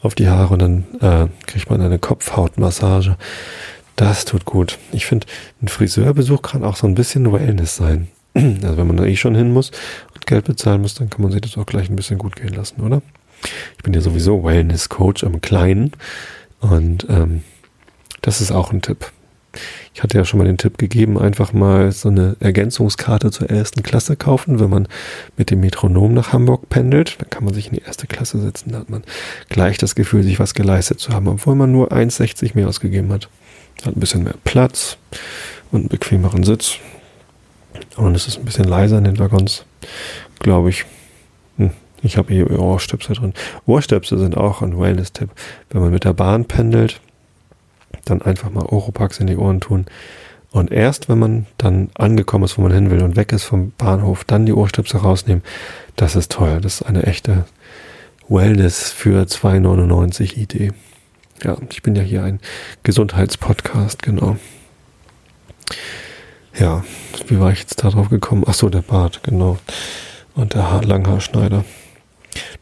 [0.00, 3.16] auf die Haare und dann äh, kriegt man eine Kopfhautmassage.
[3.96, 4.78] Das tut gut.
[4.92, 5.26] Ich finde,
[5.60, 8.08] ein Friseurbesuch kann auch so ein bisschen Wellness sein.
[8.62, 9.70] Also wenn man da eh schon hin muss
[10.14, 12.54] und Geld bezahlen muss, dann kann man sich das auch gleich ein bisschen gut gehen
[12.54, 13.02] lassen, oder?
[13.76, 15.92] Ich bin ja sowieso Wellness-Coach am Kleinen
[16.60, 17.42] und ähm,
[18.22, 19.12] das ist auch ein Tipp.
[19.94, 23.82] Ich hatte ja schon mal den Tipp gegeben, einfach mal so eine Ergänzungskarte zur ersten
[23.82, 24.88] Klasse kaufen, wenn man
[25.36, 27.20] mit dem Metronom nach Hamburg pendelt.
[27.20, 28.72] Dann kann man sich in die erste Klasse setzen.
[28.72, 29.02] Da hat man
[29.50, 33.28] gleich das Gefühl, sich was geleistet zu haben, obwohl man nur 1,60 mehr ausgegeben hat.
[33.84, 34.96] Hat ein bisschen mehr Platz
[35.70, 36.78] und einen bequemeren Sitz.
[37.96, 39.66] Und es ist ein bisschen leiser in den Waggons,
[40.38, 40.86] glaube ich.
[41.58, 41.70] Hm.
[42.02, 43.34] Ich habe hier Ohrstöpsel drin.
[43.66, 45.28] Ohrstöpsel sind auch ein Wellness-Tipp.
[45.70, 47.00] Wenn man mit der Bahn pendelt,
[48.04, 49.86] dann einfach mal Oropax in die Ohren tun.
[50.50, 53.72] Und erst wenn man dann angekommen ist, wo man hin will und weg ist vom
[53.78, 55.42] Bahnhof, dann die Ohrstöpsel rausnehmen.
[55.96, 56.60] Das ist toll.
[56.60, 57.46] Das ist eine echte
[58.28, 60.72] Wellness für 2,99 Idee.
[61.42, 62.38] Ja, ich bin ja hier ein
[62.82, 64.36] Gesundheitspodcast, genau.
[66.58, 66.84] Ja,
[67.28, 68.44] wie war ich jetzt darauf gekommen?
[68.46, 69.58] Ach so, der Bart, genau.
[70.34, 71.64] Und der Haar Langhaarschneider.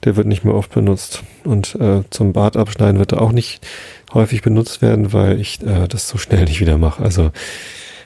[0.04, 1.22] Der wird nicht mehr oft benutzt.
[1.44, 3.66] Und äh, zum Bart abschneiden wird er auch nicht
[4.12, 7.02] häufig benutzt werden, weil ich äh, das so schnell nicht wieder mache.
[7.02, 7.30] Also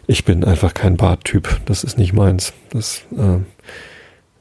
[0.07, 1.61] ich bin einfach kein Barttyp.
[1.66, 2.53] Das ist nicht meins.
[2.70, 3.40] Das äh,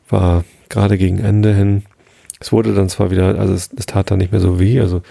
[0.10, 1.84] war gerade gegen Ende hin.
[2.40, 4.80] Es wurde dann zwar wieder, also es, es tat dann nicht mehr so weh.
[4.82, 5.02] Also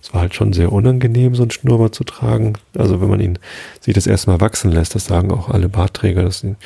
[0.00, 2.54] es war halt schon sehr unangenehm, so ein Schnurrbart zu tragen.
[2.76, 3.38] Also wenn man ihn
[3.80, 6.56] sich das erste Mal wachsen lässt, das sagen auch alle Bartträger, dass die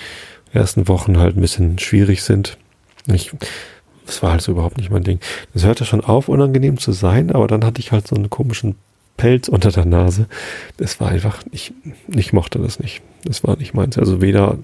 [0.53, 2.59] ersten Wochen halt ein bisschen schwierig sind.
[3.12, 3.33] Ich,
[4.12, 5.20] das war halt so überhaupt nicht mein Ding.
[5.55, 8.75] Das hörte schon auf, unangenehm zu sein, aber dann hatte ich halt so einen komischen
[9.16, 10.27] Pelz unter der Nase.
[10.77, 11.72] Das war einfach, ich,
[12.09, 13.01] ich mochte das nicht.
[13.25, 13.96] Das war nicht meins.
[13.96, 14.59] Also weder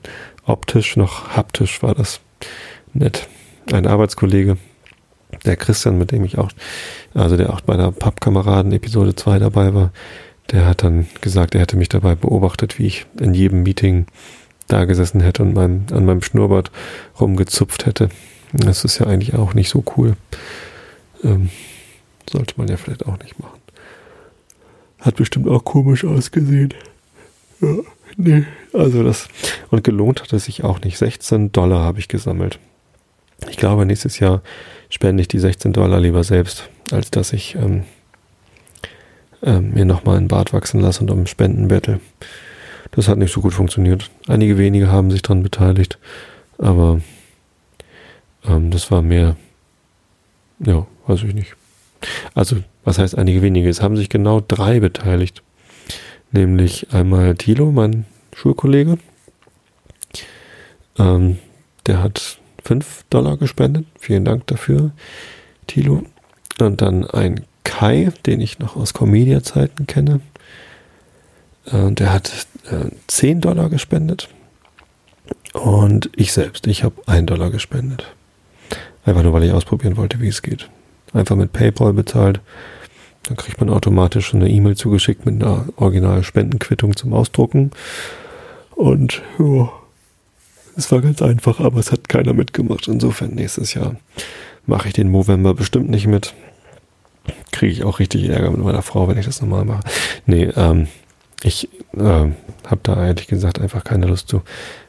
[0.45, 2.21] optisch noch haptisch war das
[2.93, 3.27] nett.
[3.73, 4.59] Ein Arbeitskollege,
[5.47, 6.51] der Christian, mit dem ich auch,
[7.15, 9.93] also der auch bei der Pappkameraden Episode 2 dabei war,
[10.51, 14.07] der hat dann gesagt, er hätte mich dabei beobachtet, wie ich in jedem Meeting
[14.67, 16.71] da gesessen hätte und meinem, an meinem Schnurrbart
[17.19, 18.11] rumgezupft hätte.
[18.53, 20.17] Das ist ja eigentlich auch nicht so cool.
[21.23, 21.51] Ähm,
[22.31, 23.59] sollte man ja vielleicht auch nicht machen.
[25.01, 26.75] Hat bestimmt auch komisch ausgesehen.
[27.61, 27.77] Ja,
[28.17, 29.29] nee, also das.
[29.71, 30.99] Und gelohnt hat es sich auch nicht.
[30.99, 32.59] 16 Dollar habe ich gesammelt.
[33.49, 34.43] Ich glaube, nächstes Jahr
[34.91, 37.85] spende ich die 16 Dollar lieber selbst, als dass ich ähm,
[39.43, 42.01] ähm, mir nochmal einen Bart wachsen lasse und um Spenden bettel.
[42.93, 44.11] Das hat nicht so gut funktioniert.
[44.27, 45.99] Einige wenige haben sich daran beteiligt,
[46.59, 47.01] aber
[48.49, 49.37] ähm, das war mehr,
[50.61, 51.55] ja, weiß ich nicht.
[52.35, 53.69] Also, was heißt einige wenige?
[53.69, 55.43] Es haben sich genau drei beteiligt.
[56.31, 58.99] Nämlich einmal Thilo, mein Schulkollege.
[60.99, 61.39] Ähm,
[61.87, 63.87] der hat 5 Dollar gespendet.
[63.99, 64.93] Vielen Dank dafür,
[65.67, 66.03] Thilo.
[66.61, 70.21] Und dann ein Kai, den ich noch aus Comedia-Zeiten kenne.
[71.67, 74.29] Äh, der hat äh, 10 Dollar gespendet.
[75.53, 78.05] Und ich selbst, ich habe einen Dollar gespendet.
[79.05, 80.69] Einfach nur, weil ich ausprobieren wollte, wie es geht.
[81.13, 82.41] Einfach mit PayPal bezahlt.
[83.25, 87.71] Dann kriegt man automatisch eine E-Mail zugeschickt mit einer original Spendenquittung zum Ausdrucken.
[88.75, 89.71] Und ja,
[90.77, 92.89] es war ganz einfach, aber es hat keiner mitgemacht.
[92.89, 93.97] Insofern nächstes Jahr
[94.67, 96.35] mache ich den Movember bestimmt nicht mit.
[97.51, 99.83] Kriege ich auch richtig Ärger mit meiner Frau, wenn ich das nochmal mache.
[100.27, 100.87] Nee, ähm,
[101.43, 104.43] ich äh, habe da ehrlich gesagt einfach keine Lust zu.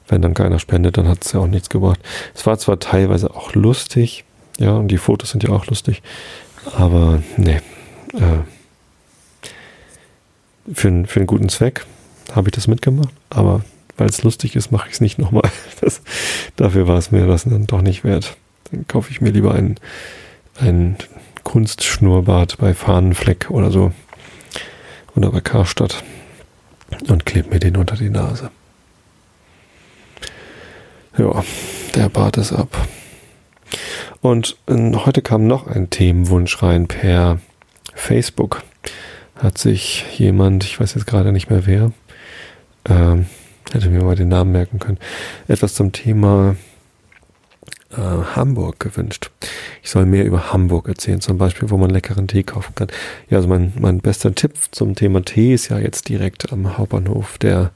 [0.09, 1.99] Wenn dann keiner spendet, dann hat es ja auch nichts gebracht.
[2.35, 4.25] Es war zwar teilweise auch lustig,
[4.57, 6.01] ja, und die Fotos sind ja auch lustig,
[6.75, 7.61] aber nee.
[8.13, 8.39] Äh,
[10.73, 11.85] für, für einen guten Zweck
[12.35, 13.63] habe ich das mitgemacht, aber
[13.97, 15.49] weil es lustig ist, mache ich es nicht nochmal.
[15.81, 16.01] Das,
[16.57, 18.35] dafür war es mir das dann doch nicht wert.
[18.69, 19.77] Dann kaufe ich mir lieber ein,
[20.59, 20.97] ein
[21.43, 23.93] Kunstschnurrbart bei Fahnenfleck oder so.
[25.15, 26.03] Oder bei Karstadt.
[27.07, 28.51] Und klebe mir den unter die Nase.
[31.19, 31.43] Ja,
[31.95, 32.87] der Bart ist ab.
[34.21, 37.39] Und äh, heute kam noch ein Themenwunsch rein per
[37.93, 38.63] Facebook.
[39.35, 41.91] Hat sich jemand, ich weiß jetzt gerade nicht mehr wer,
[42.85, 43.25] ähm,
[43.73, 44.97] hätte mir mal den Namen merken können,
[45.49, 46.55] etwas zum Thema
[47.91, 49.29] äh, Hamburg gewünscht.
[49.83, 52.87] Ich soll mehr über Hamburg erzählen, zum Beispiel, wo man leckeren Tee kaufen kann.
[53.29, 57.37] Ja, also mein, mein bester Tipp zum Thema Tee ist ja jetzt direkt am Hauptbahnhof
[57.39, 57.71] der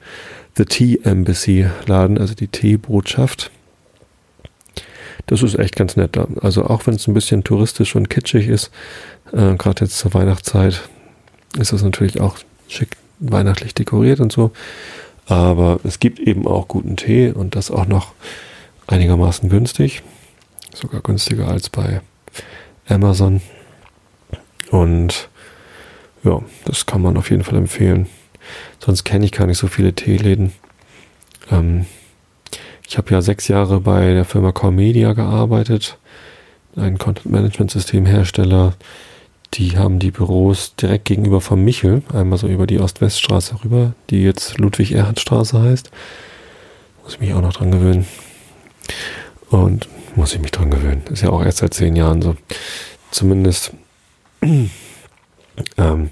[0.56, 3.52] The Tea Embassy Laden, also die Teebotschaft.
[5.26, 6.18] Das ist echt ganz nett.
[6.42, 8.72] Also auch wenn es ein bisschen touristisch und kitschig ist,
[9.32, 10.82] äh, gerade jetzt zur Weihnachtszeit,
[11.58, 12.38] ist das natürlich auch
[12.68, 14.52] schick weihnachtlich dekoriert und so.
[15.26, 18.14] Aber es gibt eben auch guten Tee und das auch noch
[18.88, 20.04] einigermaßen günstig.
[20.74, 22.02] Sogar günstiger als bei
[22.88, 23.42] Amazon.
[24.72, 25.30] Und
[26.24, 28.08] ja, das kann man auf jeden Fall empfehlen.
[28.80, 30.54] Sonst kenne ich gar nicht so viele Teeläden.
[31.52, 31.86] Ähm,
[32.88, 35.98] ich habe ja sechs Jahre bei der Firma Core Media gearbeitet,
[36.76, 38.74] ein Content Management System Hersteller.
[39.56, 44.24] Die haben die Büros direkt gegenüber vom Michel, einmal so über die Ost-West-Straße rüber, die
[44.24, 45.92] jetzt Ludwig-Erhard-Straße heißt.
[47.04, 48.08] Muss ich mich auch noch dran gewöhnen.
[49.50, 51.04] Und muss ich mich dran gewöhnen.
[51.12, 52.36] Ist ja auch erst seit zehn Jahren so.
[53.12, 53.74] Zumindest
[55.78, 56.10] ähm,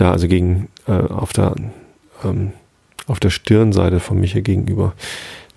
[0.00, 1.54] da, also gegen äh, auf der
[2.24, 2.52] ähm,
[3.06, 4.92] auf der Stirnseite von Michel gegenüber,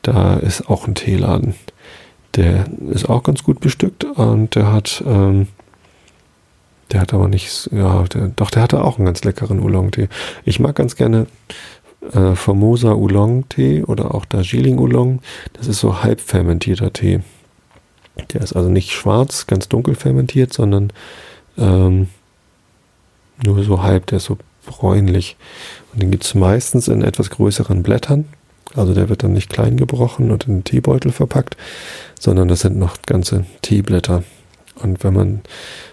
[0.01, 1.53] da ist auch ein Teeladen.
[2.35, 5.47] Der ist auch ganz gut bestückt und der hat ähm,
[6.91, 10.09] der hat aber nicht, ja, der, doch, der hatte auch einen ganz leckeren Oolong-Tee.
[10.45, 11.25] Ich mag ganz gerne
[12.13, 15.19] äh, Formosa Oolong-Tee oder auch Darjeeling Oolong.
[15.53, 17.21] Das ist so halb fermentierter Tee.
[18.33, 20.93] Der ist also nicht schwarz, ganz dunkel fermentiert, sondern
[21.57, 22.09] ähm,
[23.41, 25.37] nur so halb, der ist so bräunlich.
[25.91, 28.25] Und den gibt es meistens in etwas größeren Blättern.
[28.75, 31.57] Also der wird dann nicht klein gebrochen und in einen Teebeutel verpackt,
[32.19, 34.23] sondern das sind noch ganze Teeblätter.
[34.75, 35.41] Und wenn man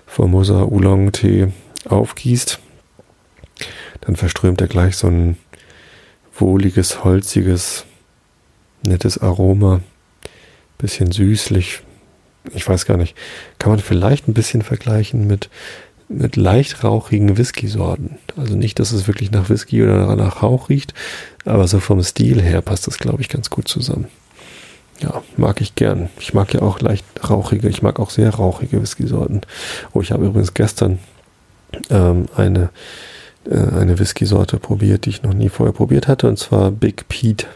[0.07, 1.48] Formosa Oolong Tee
[1.87, 2.59] aufgießt,
[4.00, 5.37] dann verströmt er gleich so ein
[6.35, 7.85] wohliges, holziges,
[8.83, 9.81] nettes Aroma.
[10.79, 11.83] Bisschen süßlich.
[12.55, 13.14] Ich weiß gar nicht.
[13.59, 15.50] Kann man vielleicht ein bisschen vergleichen mit,
[16.11, 18.18] mit leicht rauchigen Whisky-Sorten.
[18.37, 20.92] Also nicht, dass es wirklich nach Whisky oder nach Rauch riecht,
[21.44, 24.09] aber so vom Stil her passt das, glaube ich, ganz gut zusammen.
[25.01, 26.11] Ja, mag ich gern.
[26.18, 29.42] Ich mag ja auch leicht rauchige, ich mag auch sehr rauchige Whisky-Sorten.
[29.92, 30.99] Oh, ich habe übrigens gestern
[31.88, 32.70] ähm, eine,
[33.49, 37.46] äh, eine Whisky-Sorte probiert, die ich noch nie vorher probiert hatte, und zwar Big Pete.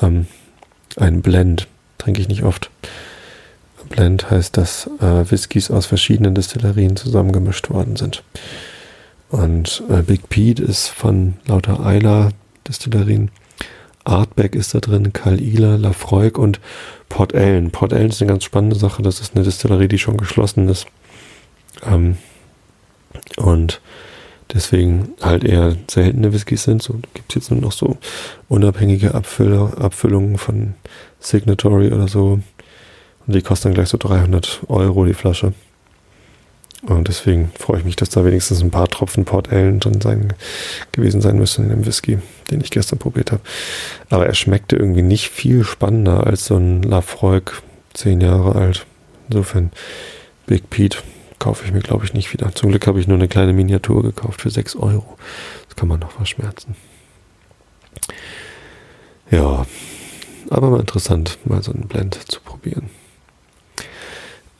[0.00, 0.26] Ähm,
[0.96, 1.68] ein Blend.
[1.98, 2.70] Trinke ich nicht oft.
[3.92, 8.24] Blend heißt, dass äh, Whiskys aus verschiedenen Destillerien zusammengemischt worden sind.
[9.30, 12.30] Und äh, Big Pete ist von lauter Eiler
[12.66, 13.30] Destillerien
[14.04, 16.60] Artback ist da drin, Karl Ihler, Lafroig und
[17.08, 17.70] Port Ellen.
[17.70, 19.02] Port Ellen ist eine ganz spannende Sache.
[19.02, 20.86] Das ist eine Distillerie, die schon geschlossen ist.
[21.84, 22.16] Ähm,
[23.36, 23.80] und
[24.52, 26.82] deswegen halt eher seltene Whiskys sind.
[26.82, 27.96] So gibt es jetzt nur noch so
[28.48, 30.74] unabhängige Abfüller, Abfüllungen von
[31.20, 32.40] Signatory oder so.
[33.26, 35.52] Und die kosten dann gleich so 300 Euro die Flasche.
[36.82, 40.32] Und deswegen freue ich mich, dass da wenigstens ein paar Tropfen Port Ellen drin sein,
[40.90, 42.18] gewesen sein müssen in dem Whisky,
[42.50, 43.42] den ich gestern probiert habe.
[44.10, 47.62] Aber er schmeckte irgendwie nicht viel spannender als so ein Lafroig,
[47.94, 48.84] zehn Jahre alt.
[49.28, 49.70] Insofern
[50.46, 50.98] Big Pete
[51.38, 52.52] kaufe ich mir, glaube ich, nicht wieder.
[52.52, 55.16] Zum Glück habe ich nur eine kleine Miniatur gekauft für 6 Euro.
[55.68, 56.74] Das kann man noch verschmerzen.
[59.30, 59.66] Ja,
[60.50, 62.90] aber mal interessant, mal so einen Blend zu probieren.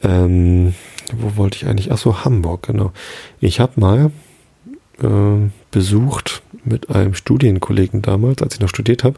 [0.02, 0.74] Ähm,
[1.16, 1.92] wo wollte ich eigentlich?
[1.92, 2.92] Achso, Hamburg, genau.
[3.40, 4.10] Ich habe mal
[5.00, 9.16] äh, besucht mit einem Studienkollegen damals, als ich noch studiert habe,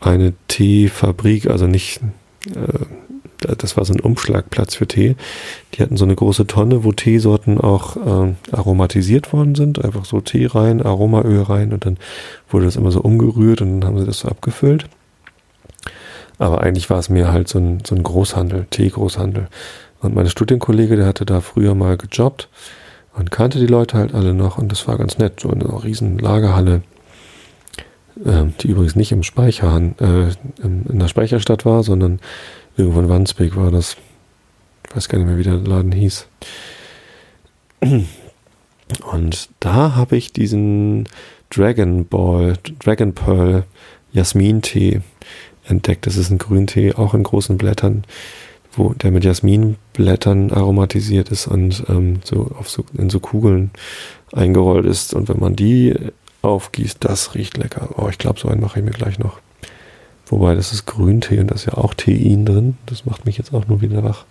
[0.00, 2.00] eine Teefabrik, also nicht,
[2.54, 5.16] äh, das war so ein Umschlagplatz für Tee.
[5.74, 9.84] Die hatten so eine große Tonne, wo Teesorten auch äh, aromatisiert worden sind.
[9.84, 11.98] Einfach so Tee rein, Aromaöl rein und dann
[12.48, 14.86] wurde das immer so umgerührt und dann haben sie das so abgefüllt.
[16.38, 19.48] Aber eigentlich war es mir halt so ein, so ein Großhandel, Tee-Großhandel.
[20.04, 22.48] Und mein Studienkollege, der hatte da früher mal gejobbt
[23.14, 25.40] und kannte die Leute halt alle noch und das war ganz nett.
[25.40, 26.82] So eine riesen Lagerhalle,
[28.22, 30.30] äh, die übrigens nicht im Speicherhahn, äh,
[30.62, 32.20] in der Speicherstadt war, sondern
[32.76, 33.96] irgendwo in Wandsbek war das.
[34.88, 36.26] Ich weiß gar nicht mehr, wie der Laden hieß.
[37.80, 41.08] Und da habe ich diesen
[41.48, 43.64] Dragon Ball, Dragon Pearl
[44.12, 45.00] Jasmin-Tee
[45.64, 46.06] entdeckt.
[46.06, 48.04] Das ist ein Grüntee, auch in großen Blättern,
[48.78, 53.70] wo der mit Jasminblättern aromatisiert ist und ähm, so auf so in so Kugeln
[54.32, 55.14] eingerollt ist.
[55.14, 55.94] Und wenn man die
[56.42, 57.90] aufgießt, das riecht lecker.
[57.96, 59.38] Oh, ich glaube, so einen mache ich mir gleich noch.
[60.26, 62.76] Wobei, das ist Grüntee und da ist ja auch Tein drin.
[62.86, 64.24] Das macht mich jetzt auch nur wieder wach.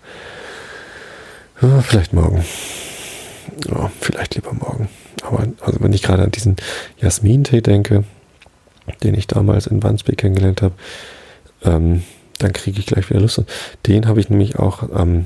[1.61, 2.43] Ja, vielleicht morgen.
[3.69, 4.89] Ja, vielleicht lieber morgen.
[5.23, 6.55] Aber also wenn ich gerade an diesen
[6.97, 8.03] Jasmin-Tee denke,
[9.03, 10.73] den ich damals in Wandsbek kennengelernt habe,
[11.63, 12.03] ähm,
[12.43, 13.41] dann kriege ich gleich wieder Lust.
[13.87, 15.25] Den habe ich nämlich auch ähm,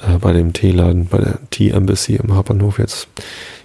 [0.00, 3.08] äh, bei dem Teeladen, bei der Tea Embassy im Hauptbahnhof jetzt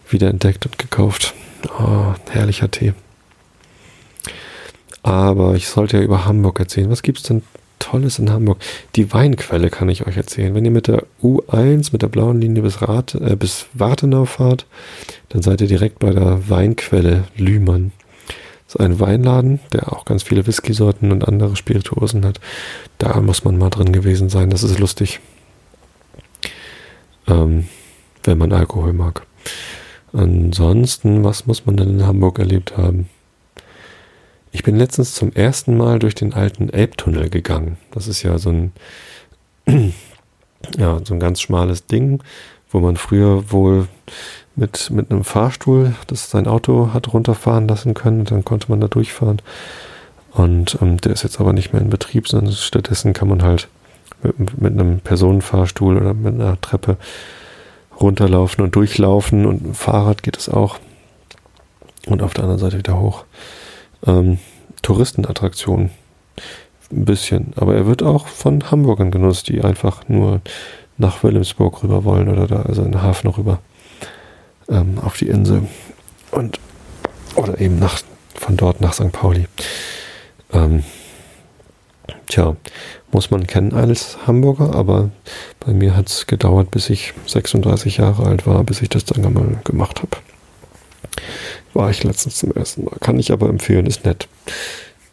[0.09, 1.33] wieder entdeckt und gekauft.
[1.79, 2.93] Oh, herrlicher Tee.
[5.03, 6.89] Aber ich sollte ja über Hamburg erzählen.
[6.89, 7.41] Was gibt es denn
[7.79, 8.57] Tolles in Hamburg?
[8.95, 10.53] Die Weinquelle kann ich euch erzählen.
[10.53, 14.65] Wenn ihr mit der U1, mit der blauen Linie bis, Rat, äh, bis Wartenau fahrt,
[15.29, 17.91] dann seid ihr direkt bei der Weinquelle Lühmann
[18.67, 22.39] ist ein Weinladen, der auch ganz viele Whisky-Sorten und andere Spirituosen hat.
[22.97, 24.49] Da muss man mal drin gewesen sein.
[24.49, 25.19] Das ist lustig.
[27.27, 27.67] Ähm,
[28.23, 29.25] wenn man Alkohol mag.
[30.13, 33.09] Ansonsten, was muss man denn in Hamburg erlebt haben?
[34.51, 37.77] Ich bin letztens zum ersten Mal durch den alten Elbtunnel gegangen.
[37.91, 38.71] Das ist ja so ein,
[40.77, 42.23] ja, so ein ganz schmales Ding,
[42.69, 43.87] wo man früher wohl
[44.57, 48.25] mit, mit einem Fahrstuhl, das sein Auto hat runterfahren lassen können.
[48.25, 49.41] Dann konnte man da durchfahren.
[50.33, 53.69] Und ähm, der ist jetzt aber nicht mehr in Betrieb, sondern stattdessen kann man halt
[54.23, 56.97] mit, mit einem Personenfahrstuhl oder mit einer Treppe
[57.99, 60.79] runterlaufen und durchlaufen und mit dem Fahrrad geht es auch.
[62.07, 63.25] Und auf der anderen Seite wieder hoch.
[64.05, 64.39] Ähm,
[64.81, 65.91] Touristenattraktion.
[66.91, 67.53] Ein bisschen.
[67.57, 70.41] Aber er wird auch von Hamburgern genutzt, die einfach nur
[70.97, 73.59] nach Wilhelmsburg rüber wollen oder da, also in den Hafen rüber
[74.69, 75.67] ähm, auf die Insel.
[76.31, 76.59] Und,
[77.35, 78.01] oder eben nach,
[78.35, 79.11] von dort nach St.
[79.11, 79.47] Pauli.
[80.53, 80.83] Ähm,
[82.27, 82.55] tja,
[83.11, 85.09] muss man kennen als Hamburger, aber
[85.59, 89.25] bei mir hat es gedauert, bis ich 36 Jahre alt war, bis ich das dann
[89.25, 90.17] einmal gemacht habe.
[91.73, 92.97] War ich letztens zum ersten Mal.
[92.99, 94.27] Kann ich aber empfehlen, ist nett.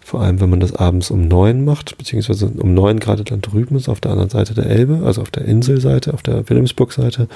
[0.01, 3.77] Vor allem, wenn man das abends um neun macht, beziehungsweise um neun gerade dann drüben
[3.77, 7.29] ist, auf der anderen Seite der Elbe, also auf der Inselseite, auf der Wilhelmsburg-Seite,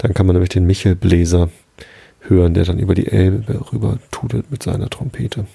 [0.00, 1.50] dann kann man nämlich den Michel Bläser
[2.20, 5.46] hören, der dann über die Elbe rüber tudelt mit seiner Trompete.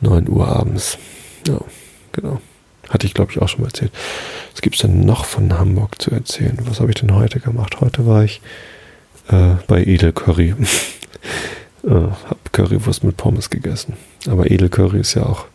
[0.00, 0.98] 9 Uhr abends.
[1.46, 1.60] Ja,
[2.12, 2.40] genau.
[2.88, 3.92] Hatte ich, glaube ich, auch schon mal erzählt.
[4.52, 6.58] Was gibt es denn noch von Hamburg zu erzählen?
[6.64, 7.80] Was habe ich denn heute gemacht?
[7.80, 8.40] Heute war ich
[9.28, 10.54] äh, bei Edel Curry.
[11.84, 13.94] äh, hab Currywurst mit Pommes gegessen.
[14.26, 15.46] Aber Edel Curry ist ja auch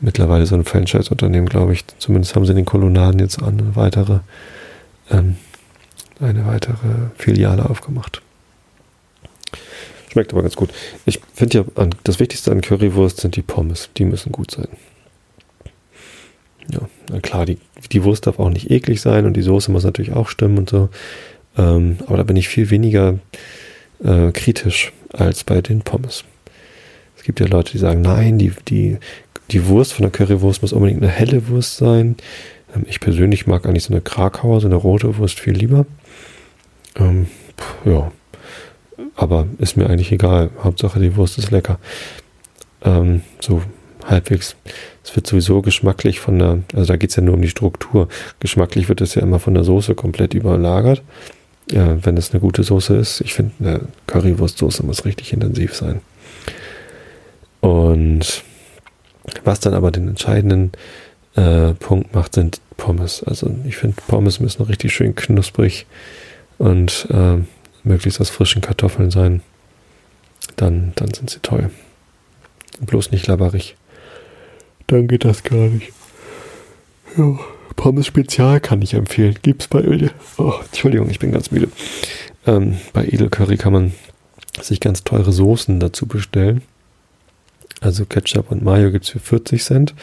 [0.00, 1.84] mittlerweile so ein Franchise-Unternehmen, glaube ich.
[1.98, 4.20] Zumindest haben sie in den Kolonnaden jetzt eine weitere
[5.10, 5.36] ähm,
[6.20, 8.22] eine weitere Filiale aufgemacht.
[10.12, 10.70] Schmeckt aber ganz gut.
[11.06, 13.90] Ich finde ja, das Wichtigste an Currywurst sind die Pommes.
[13.96, 14.68] Die müssen gut sein.
[16.70, 17.58] Ja, na klar, die,
[17.92, 20.70] die Wurst darf auch nicht eklig sein und die Soße muss natürlich auch stimmen und
[20.70, 20.88] so.
[21.58, 23.18] Ähm, aber da bin ich viel weniger
[24.02, 26.24] äh, kritisch als bei den Pommes.
[27.16, 28.98] Es gibt ja Leute, die sagen, nein, die, die,
[29.50, 32.16] die Wurst von der Currywurst muss unbedingt eine helle Wurst sein.
[32.74, 35.86] Ähm, ich persönlich mag eigentlich so eine Krakauer, so eine rote Wurst viel lieber.
[36.96, 37.26] Ähm,
[37.84, 38.12] ja,
[39.16, 40.50] aber ist mir eigentlich egal.
[40.62, 41.78] Hauptsache die Wurst ist lecker.
[42.82, 43.62] Ähm, so
[44.06, 44.56] halbwegs.
[45.02, 48.08] Es wird sowieso geschmacklich von der, also da geht es ja nur um die Struktur.
[48.40, 51.02] Geschmacklich wird es ja immer von der Soße komplett überlagert.
[51.70, 53.22] Ja, wenn es eine gute Soße ist.
[53.22, 56.00] Ich finde, eine Currywurstsoße muss richtig intensiv sein.
[57.60, 58.42] Und
[59.44, 60.72] was dann aber den entscheidenden
[61.36, 63.22] äh, Punkt macht, sind Pommes.
[63.24, 65.86] Also ich finde, Pommes müssen richtig schön knusprig
[66.58, 67.38] und äh,
[67.82, 69.42] möglichst aus frischen Kartoffeln sein,
[70.56, 71.70] dann, dann sind sie toll.
[72.80, 73.76] Bloß nicht labberig.
[74.86, 75.92] Dann geht das gar nicht.
[77.16, 77.38] Ja,
[77.76, 79.38] Pommes Spezial kann ich empfehlen.
[79.42, 80.10] Gibt's bei Öl.
[80.38, 81.68] Oh, Entschuldigung, ich bin ganz müde.
[82.46, 83.92] Ähm, bei Edelcurry kann man
[84.60, 86.62] sich ganz teure Soßen dazu bestellen.
[87.80, 89.94] Also Ketchup und Mayo gibt es für 40 Cent.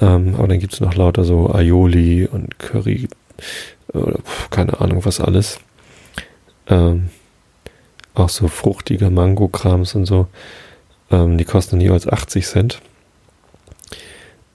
[0.00, 3.08] Ähm, aber dann gibt es noch lauter so Aioli und Curry
[3.92, 4.18] oder
[4.50, 5.58] keine Ahnung was alles.
[6.68, 7.08] Ähm,
[8.14, 10.26] auch so fruchtige Mango-Krams und so.
[11.10, 12.80] Ähm, die kosten jeweils 80 Cent.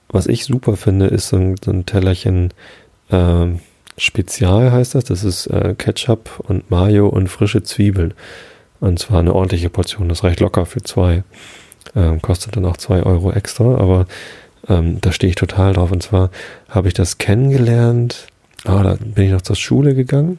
[0.08, 2.52] Was ich super finde, ist so ein, so ein Tellerchen
[3.10, 3.60] ähm,
[3.96, 5.04] Spezial heißt das.
[5.04, 8.14] Das ist äh, Ketchup und Mayo und frische Zwiebeln.
[8.80, 10.08] Und zwar eine ordentliche Portion.
[10.08, 11.22] Das reicht locker für zwei.
[11.94, 14.06] Ähm, kostet dann auch zwei Euro extra, aber
[14.68, 15.92] ähm, da stehe ich total drauf.
[15.92, 16.30] Und zwar
[16.68, 18.26] habe ich das kennengelernt.
[18.64, 20.38] Ah, da bin ich noch zur Schule gegangen.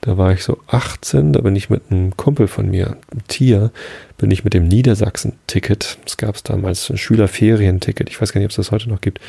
[0.00, 3.72] Da war ich so 18, da bin ich mit einem Kumpel von mir, einem Tier,
[4.16, 8.46] bin ich mit dem Niedersachsen-Ticket, es gab es damals ein Schülerferienticket, ich weiß gar nicht,
[8.46, 9.20] ob es das heute noch gibt,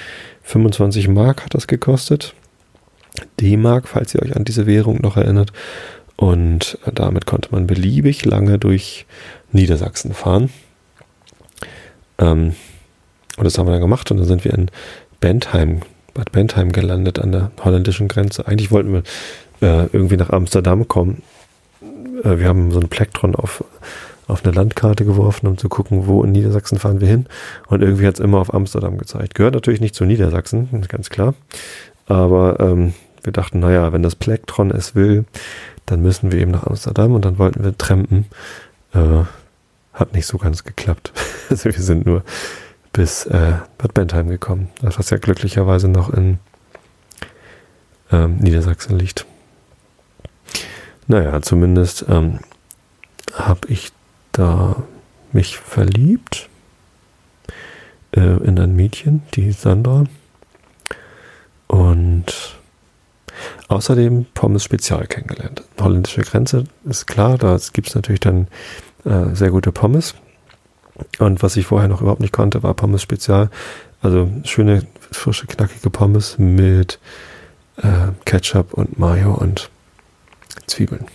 [0.43, 2.35] 25 Mark hat das gekostet,
[3.39, 5.51] D-Mark, falls ihr euch an diese Währung noch erinnert.
[6.15, 9.05] Und damit konnte man beliebig lange durch
[9.51, 10.49] Niedersachsen fahren.
[12.17, 12.55] Ähm,
[13.37, 14.69] und das haben wir dann gemacht und dann sind wir in
[15.21, 15.81] Bentheim,
[16.13, 18.47] Bad Bentheim gelandet an der holländischen Grenze.
[18.47, 19.03] Eigentlich wollten wir
[19.61, 21.21] äh, irgendwie nach Amsterdam kommen.
[22.23, 23.63] Äh, wir haben so ein Plektron auf,
[24.27, 27.25] auf eine Landkarte geworfen, um zu gucken, wo in Niedersachsen fahren wir hin.
[27.67, 29.35] Und irgendwie hat es immer auf Amsterdam gezeigt.
[29.35, 31.33] Gehört natürlich nicht zu Niedersachsen, ganz klar.
[32.05, 32.93] Aber ähm,
[33.23, 35.25] wir dachten, naja, wenn das Plektron es will,
[35.85, 38.25] dann müssen wir eben nach Amsterdam und dann wollten wir trampen.
[38.93, 39.23] Äh,
[39.93, 41.11] hat nicht so ganz geklappt.
[41.49, 42.23] also wir sind nur
[42.93, 46.39] bis äh, Bad Bentheim gekommen, was ja glücklicherweise noch in
[48.11, 49.25] ähm, Niedersachsen liegt.
[51.09, 52.37] Naja, zumindest ähm,
[53.33, 53.91] habe ich
[54.31, 54.83] da
[55.31, 56.49] mich verliebt
[58.11, 60.03] äh, in ein Mädchen, die Sandra.
[61.65, 62.59] Und
[63.69, 65.63] außerdem Pommes Spezial kennengelernt.
[65.79, 68.47] Holländische Grenze ist klar, da gibt es natürlich dann
[69.03, 70.13] äh, sehr gute Pommes.
[71.17, 73.49] Und was ich vorher noch überhaupt nicht konnte, war Pommes Spezial.
[74.03, 76.99] Also schöne, frische, knackige Pommes mit
[77.77, 79.71] äh, Ketchup und Mayo und
[80.69, 81.05] Zwiebeln.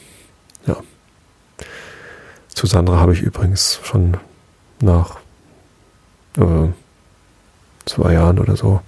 [0.66, 0.76] Ja.
[2.48, 4.16] Zu Sandra habe ich übrigens schon
[4.80, 5.16] nach
[6.36, 6.68] äh,
[7.86, 8.80] zwei Jahren oder so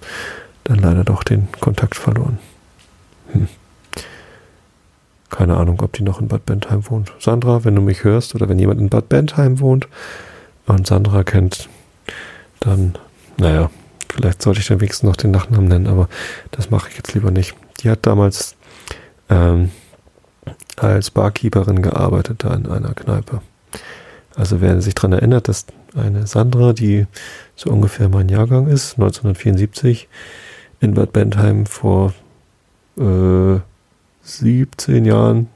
[0.64, 2.38] dann leider doch den Kontakt verloren.
[3.32, 3.48] Hm.
[5.30, 7.12] Keine Ahnung, ob die noch in Bad Bentheim wohnt.
[7.18, 9.88] Sandra, wenn du mich hörst oder wenn jemand in Bad Bentheim wohnt
[10.66, 11.68] und Sandra kennt,
[12.60, 12.96] dann,
[13.36, 13.70] naja,
[14.08, 16.08] vielleicht sollte ich dann wenigstens noch den Nachnamen nennen, aber
[16.52, 17.54] das mache ich jetzt lieber nicht.
[17.80, 18.56] Die hat damals
[19.28, 19.70] ähm,
[20.76, 23.40] als Barkeeperin gearbeitet da in einer Kneipe.
[24.34, 27.06] Also wer sich daran erinnert, dass eine Sandra, die
[27.54, 30.08] so ungefähr mein Jahrgang ist, 1974,
[30.80, 32.12] in Bad Bentheim vor
[32.98, 33.58] äh,
[34.22, 35.48] 17 Jahren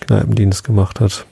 [0.00, 1.26] Kneipendienst gemacht hat,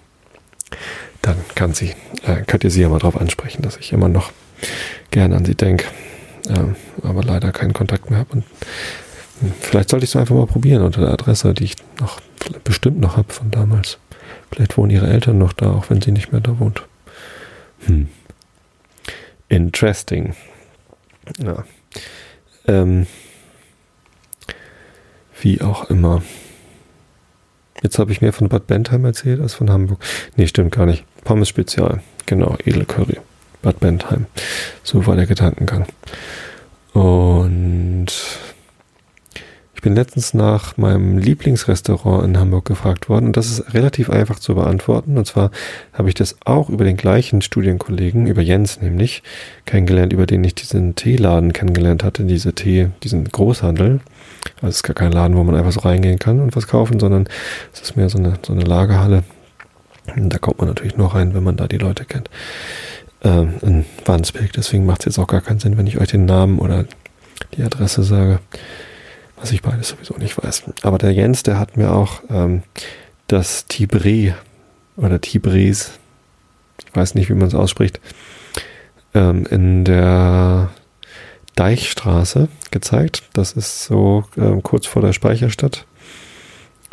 [1.23, 1.95] dann kann sie,
[2.25, 4.33] äh, könnt ihr sie ja mal drauf ansprechen, dass ich immer noch
[5.11, 5.87] gerne an sie denke,
[6.49, 8.45] äh, aber leider keinen Kontakt mehr habe und
[9.61, 12.21] Vielleicht sollte ich es einfach mal probieren unter der Adresse, die ich noch
[12.65, 13.99] bestimmt noch habe von damals.
[14.51, 16.83] Vielleicht wohnen ihre Eltern noch da, auch wenn sie nicht mehr da wohnt.
[17.87, 18.09] Hm.
[19.49, 20.35] Interesting.
[21.39, 21.65] Ja.
[22.67, 23.07] Ähm.
[25.41, 26.23] Wie auch immer.
[27.83, 30.03] Jetzt habe ich mehr von Bad Bentheim erzählt als von Hamburg.
[30.37, 31.05] Nee, stimmt gar nicht.
[31.25, 32.03] Pommes Spezial.
[32.25, 33.19] Genau, Edelcurry.
[33.61, 34.27] Bad Bentheim.
[34.83, 35.87] So war der Gedankengang.
[36.95, 38.07] Und
[39.87, 44.57] bin letztens nach meinem Lieblingsrestaurant in Hamburg gefragt worden und das ist relativ einfach zu
[44.57, 45.17] beantworten.
[45.17, 45.53] Und zwar
[45.93, 49.23] habe ich das auch über den gleichen Studienkollegen, über Jens nämlich,
[49.65, 54.01] kennengelernt, über den ich diesen Teeladen kennengelernt hatte, diese Tee, diesen Großhandel.
[54.57, 56.99] Also es ist gar kein Laden, wo man einfach so reingehen kann und was kaufen,
[56.99, 57.29] sondern
[57.73, 59.23] es ist mehr so eine, so eine Lagerhalle.
[60.17, 62.29] Und da kommt man natürlich nur rein, wenn man da die Leute kennt.
[63.23, 64.53] Ähm, in Wandsbek.
[64.53, 66.87] Deswegen macht es jetzt auch gar keinen Sinn, wenn ich euch den Namen oder
[67.57, 68.41] die Adresse sage
[69.37, 70.65] was ich beides sowieso nicht weiß.
[70.83, 72.63] Aber der Jens, der hat mir auch ähm,
[73.29, 74.35] das Tibré
[74.97, 75.93] oder Tibres,
[76.87, 78.01] ich weiß nicht, wie man es ausspricht,
[79.15, 80.71] ähm, in der
[81.55, 83.25] Deichstraße gezeigt.
[83.33, 85.87] Das ist so ähm, kurz vor der Speicherstadt,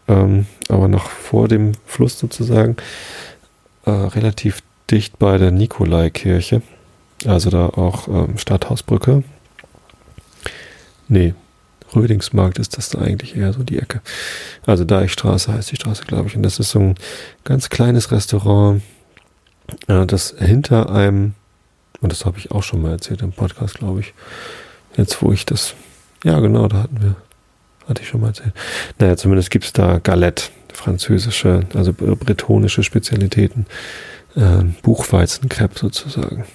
[0.07, 2.77] ähm, aber noch vor dem Fluss sozusagen,
[3.85, 6.61] äh, relativ dicht bei der Nikolaikirche.
[7.25, 9.23] Also da auch ähm, Stadthausbrücke.
[11.07, 11.33] Nee,
[11.95, 14.01] Rödingsmarkt ist das da eigentlich eher so die Ecke.
[14.65, 16.35] Also Deichstraße heißt die Straße, glaube ich.
[16.35, 16.95] Und das ist so ein
[17.43, 18.81] ganz kleines Restaurant,
[19.87, 21.33] äh, das hinter einem,
[22.01, 24.13] und das habe ich auch schon mal erzählt im Podcast, glaube ich.
[24.97, 25.73] Jetzt, wo ich das,
[26.23, 27.15] ja genau, da hatten wir,
[27.87, 28.53] hatte ich schon mal erzählt.
[28.99, 33.65] Naja, zumindest gibt es da Galette, französische, also bretonische Spezialitäten.
[34.35, 36.45] äh, Buchweizenkrepp sozusagen.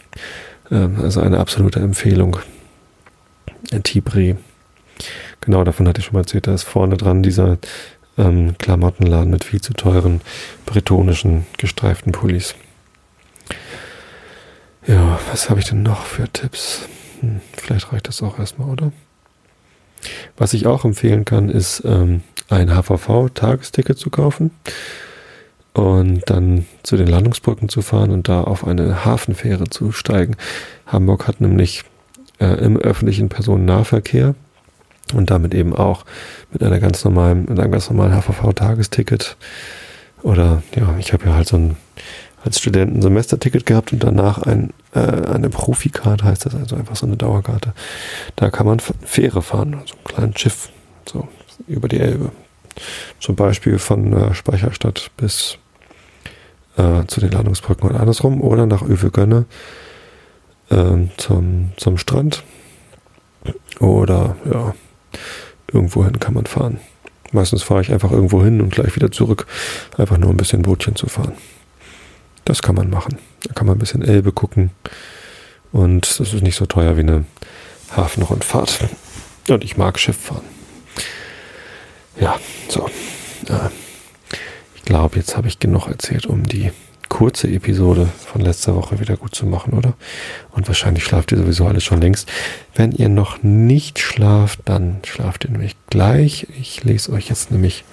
[0.71, 2.39] Ähm, also eine absolute Empfehlung.
[3.73, 4.37] Ein Tibré.
[5.41, 6.47] Genau, davon hatte ich schon mal erzählt.
[6.47, 7.59] Da ist vorne dran dieser
[8.17, 10.21] ähm, Klamottenladen mit viel zu teuren
[10.67, 12.55] bretonischen gestreiften Pullis.
[14.87, 16.89] Ja, was habe ich denn noch für Tipps?
[17.21, 18.93] Hm, vielleicht reicht das auch erstmal, oder?
[20.37, 24.51] Was ich auch empfehlen kann, ist ähm, ein HVV-Tagesticket zu kaufen
[25.75, 30.37] und dann zu den Landungsbrücken zu fahren und da auf eine Hafenfähre zu steigen.
[30.87, 31.83] Hamburg hat nämlich
[32.41, 34.35] äh, im öffentlichen Personennahverkehr
[35.15, 36.05] und damit eben auch
[36.53, 39.37] mit einer ganz normalen, mit einem ganz normalen HVV-Tagesticket
[40.23, 41.77] oder ja, ich habe ja halt so ein
[42.45, 46.97] als Student ein Semesterticket gehabt und danach ein, äh, eine Profikarte, heißt das also einfach
[46.97, 47.75] so eine Dauerkarte.
[48.37, 50.69] Da kann man Fähre fahren, so also ein kleines Schiff,
[51.05, 51.29] so
[51.67, 52.31] über die Elbe.
[53.21, 55.59] Zum Beispiel von äh, Speicherstadt bis
[56.77, 59.47] äh, zu den Landungsbrücken und andersrum oder nach Övelgönne
[60.71, 62.45] äh, zum, zum Strand
[63.81, 64.75] oder ja,
[65.73, 66.81] irgendwohin kann man fahren.
[67.33, 69.47] Meistens fahre ich einfach irgendwo hin und gleich wieder zurück,
[69.97, 71.33] einfach nur ein bisschen Bootchen zu fahren.
[72.45, 73.19] Das kann man machen.
[73.43, 74.71] Da kann man ein bisschen Elbe gucken.
[75.73, 77.25] Und das ist nicht so teuer wie eine
[77.95, 78.89] Hafenrundfahrt.
[79.49, 80.45] Und ich mag Schiff fahren.
[82.19, 82.37] Ja,
[82.69, 82.89] so.
[83.49, 83.69] Äh,
[84.75, 86.73] ich glaube, jetzt habe ich genug erzählt, um die
[87.09, 89.95] kurze Episode von letzter Woche wieder gut zu machen, oder?
[90.51, 92.31] Und wahrscheinlich schlaft ihr sowieso alles schon längst.
[92.75, 96.47] Wenn ihr noch nicht schlaft, dann schlaft ihr nämlich gleich.
[96.61, 97.85] Ich lese euch jetzt nämlich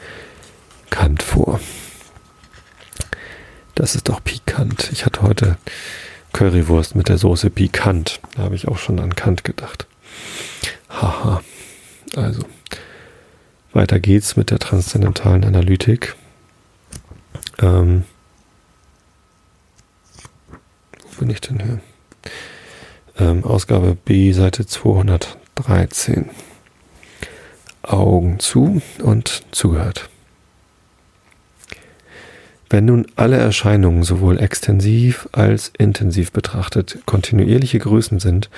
[0.89, 1.59] Kant vor.
[3.75, 4.89] Das ist doch pikant.
[4.91, 5.57] Ich hatte heute
[6.33, 8.19] Currywurst mit der Soße pikant.
[8.35, 9.87] Da habe ich auch schon an Kant gedacht.
[10.89, 11.41] Haha.
[12.15, 12.43] Also,
[13.73, 16.15] weiter geht's mit der transzendentalen Analytik.
[17.59, 18.05] Ähm,
[21.03, 21.79] wo bin ich denn hier?
[23.17, 26.29] Ähm, Ausgabe B, Seite 213.
[27.83, 30.09] Augen zu und zugehört.
[32.69, 38.49] Wenn nun alle Erscheinungen sowohl extensiv als intensiv betrachtet kontinuierliche Größen sind,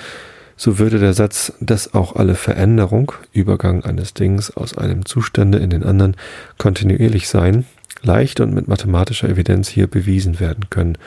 [0.56, 5.70] so würde der Satz, dass auch alle Veränderung, Übergang eines Dings aus einem Zustande in
[5.70, 6.16] den anderen
[6.56, 7.64] kontinuierlich sein,
[8.02, 10.98] leicht und mit mathematischer Evidenz hier bewiesen werden können,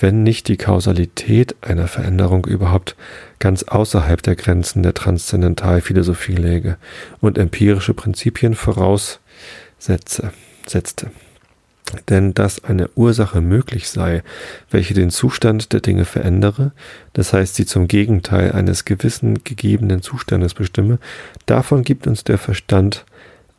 [0.00, 2.96] wenn nicht die Kausalität einer Veränderung überhaupt
[3.38, 6.78] ganz außerhalb der Grenzen der Transzendentalphilosophie läge
[7.20, 10.32] und empirische Prinzipien voraussetze,
[10.66, 11.10] setzte.
[12.08, 14.22] Denn dass eine Ursache möglich sei,
[14.70, 16.72] welche den Zustand der Dinge verändere,
[17.12, 20.98] das heißt sie zum Gegenteil eines gewissen gegebenen Zustandes bestimme,
[21.46, 23.04] davon gibt uns der Verstand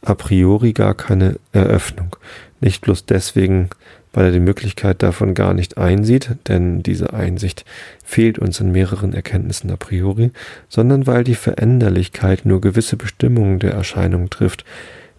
[0.01, 2.15] a priori gar keine Eröffnung,
[2.61, 3.69] nicht bloß deswegen,
[4.13, 7.65] weil er die Möglichkeit davon gar nicht einsieht, denn diese Einsicht
[8.03, 10.31] fehlt uns in mehreren Erkenntnissen a priori,
[10.69, 14.65] sondern weil die Veränderlichkeit nur gewisse Bestimmungen der Erscheinung trifft,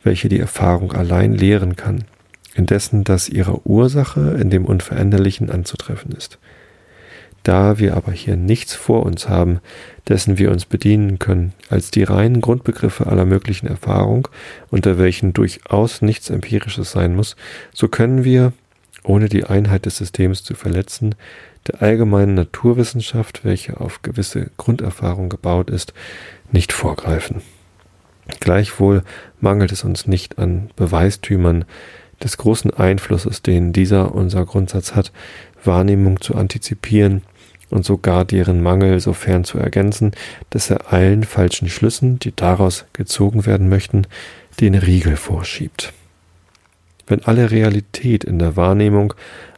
[0.03, 2.05] welche die Erfahrung allein lehren kann
[2.55, 6.39] indessen dass ihre Ursache in dem Unveränderlichen anzutreffen ist.
[7.43, 9.61] Da wir aber hier nichts vor uns haben,
[10.09, 14.29] dessen wir uns bedienen können, als die reinen Grundbegriffe aller möglichen Erfahrung,
[14.71, 17.35] unter welchen durchaus nichts Empirisches sein muss,
[17.73, 18.53] so können wir,
[19.05, 21.15] ohne die Einheit des Systems zu verletzen,
[21.67, 25.95] der allgemeinen Naturwissenschaft, welche auf gewisse Grunderfahrung gebaut ist,
[26.51, 27.43] nicht vorgreifen.
[28.41, 29.03] Gleichwohl
[29.41, 31.65] mangelt es uns nicht an Beweistümern,
[32.23, 35.13] des großen Einflusses, den dieser unser Grundsatz hat,
[35.65, 37.23] Wahrnehmung zu antizipieren
[37.71, 40.13] und sogar deren Mangel sofern zu ergänzen,
[40.51, 44.07] dass er allen falschen Schlüssen, die daraus gezogen werden möchten,
[44.61, 45.93] den Riegel vorschiebt.
[47.13, 49.13] Wenn alle Realität in der Wahrnehmung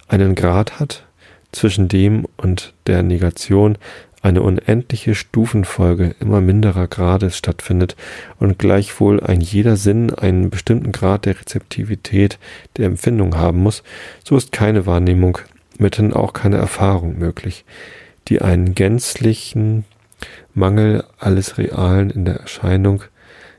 [0.09, 1.07] einen Grad hat,
[1.53, 3.79] zwischen dem und der Negation
[4.23, 7.95] eine unendliche Stufenfolge immer minderer Grades stattfindet
[8.41, 12.41] und gleichwohl ein jeder Sinn einen bestimmten Grad der Rezeptivität
[12.77, 13.85] der Empfindung haben muss,
[14.25, 15.39] so ist keine Wahrnehmung,
[15.79, 17.65] mithin auch keine Erfahrung möglich,
[18.27, 19.85] die einen gänzlichen
[20.55, 23.05] Mangel alles Realen in der Erscheinung,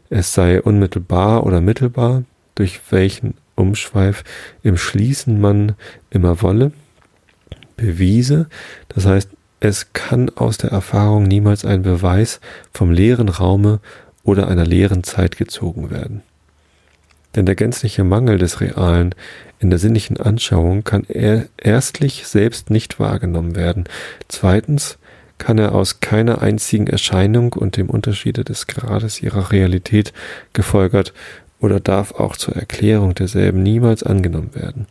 [0.09, 2.23] es sei unmittelbar oder mittelbar,
[2.55, 3.35] durch welchen
[3.67, 4.23] Umschweif
[4.63, 5.73] im Schließen man
[6.09, 6.71] immer wolle,
[7.77, 8.47] bewiese,
[8.89, 12.39] das heißt es kann aus der Erfahrung niemals ein Beweis
[12.71, 13.79] vom leeren Raume
[14.23, 16.21] oder einer leeren Zeit gezogen werden.
[17.35, 19.15] Denn der gänzliche Mangel des Realen
[19.59, 23.85] in der sinnlichen Anschauung kann er erstlich selbst nicht wahrgenommen werden.
[24.27, 24.99] Zweitens
[25.37, 30.13] kann er aus keiner einzigen Erscheinung und dem Unterschiede des Grades ihrer Realität
[30.53, 31.13] gefolgert
[31.65, 34.85] oder darf auch zur Erklärung derselben niemals angenommen werden.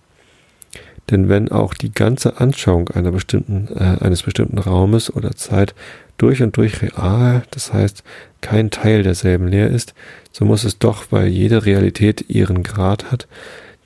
[1.11, 5.75] Denn wenn auch die ganze Anschauung einer bestimmten, äh, eines bestimmten Raumes oder Zeit
[6.19, 8.03] durch und durch real, das heißt
[8.41, 9.95] kein Teil derselben leer ist,
[10.33, 13.29] so muss es doch, weil jede Realität ihren Grad hat,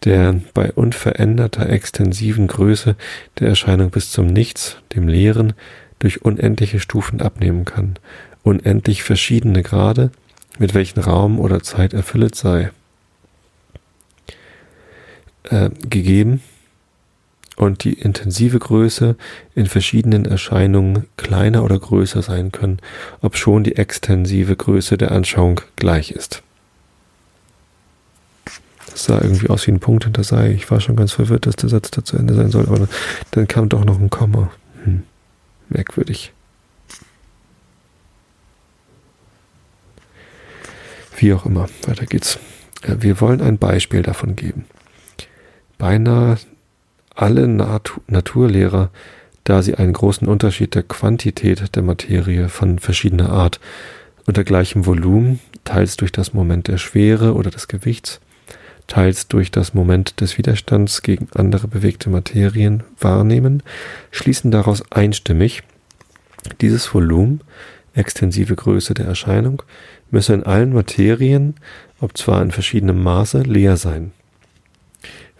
[0.04, 2.96] der bei unveränderter extensiven Größe
[3.38, 5.52] der Erscheinung bis zum Nichts, dem Leeren,
[5.98, 7.96] durch unendliche Stufen abnehmen kann,
[8.44, 10.10] unendlich verschiedene Grade,
[10.58, 12.70] mit welchen Raum oder Zeit erfüllet sei,
[15.50, 16.42] äh, gegeben
[17.56, 19.16] und die intensive Größe
[19.54, 22.78] in verschiedenen Erscheinungen kleiner oder größer sein können,
[23.20, 26.42] obschon die extensive Größe der Anschauung gleich ist.
[28.90, 30.52] Das sah irgendwie aus wie ein Punkt hinter sei.
[30.52, 32.88] Ich war schon ganz verwirrt, dass der Satz da zu Ende sein soll, aber
[33.32, 34.50] dann, kam doch noch ein Komma.
[34.84, 35.02] Hm.
[35.68, 36.32] Merkwürdig.
[41.16, 42.38] Wie auch immer, weiter geht's.
[42.82, 44.64] Äh, wir wollen ein Beispiel davon geben.
[45.78, 46.36] Beinahe
[47.14, 48.90] alle Natu Naturlehrer,
[49.44, 53.60] da sie einen großen Unterschied der Quantität der Materie von verschiedener Art
[54.26, 58.20] unter gleichem Volumen, teils durch das Moment der Schwere oder des Gewichts,
[58.86, 63.62] teils durch das Moment des Widerstands gegen andere bewegte Materien wahrnehmen,
[64.10, 65.62] schließen daraus einstimmig,
[66.60, 67.40] dieses Volumen,
[67.94, 69.62] extensive Größe der Erscheinung,
[70.10, 71.54] müsse in allen Materien,
[72.00, 74.12] ob zwar in verschiedenem Maße, leer sein.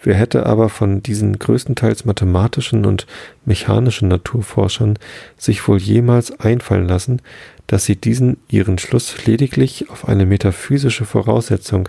[0.00, 3.06] Wer hätte aber von diesen größtenteils mathematischen und
[3.44, 4.98] mechanischen Naturforschern
[5.36, 7.20] sich wohl jemals einfallen lassen,
[7.66, 11.88] dass sie diesen ihren Schluss lediglich auf eine metaphysische Voraussetzung,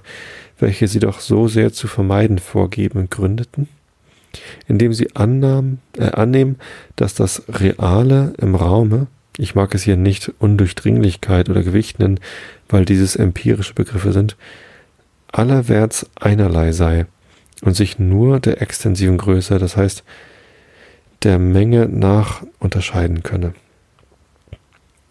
[0.60, 3.70] welche sie doch so sehr zu vermeiden vorgeben, gründeten?
[4.68, 6.58] Indem sie annahmen, äh, annehmen,
[6.96, 9.08] dass das Reale im Raume,
[9.38, 12.20] ich mag es hier nicht Undurchdringlichkeit oder Gewicht nennen,
[12.68, 14.36] weil dieses empirische Begriffe sind,
[15.32, 17.06] allerwärts einerlei sei
[17.62, 20.04] und sich nur der extensiven Größe, das heißt
[21.24, 23.54] der Menge nach unterscheiden könne.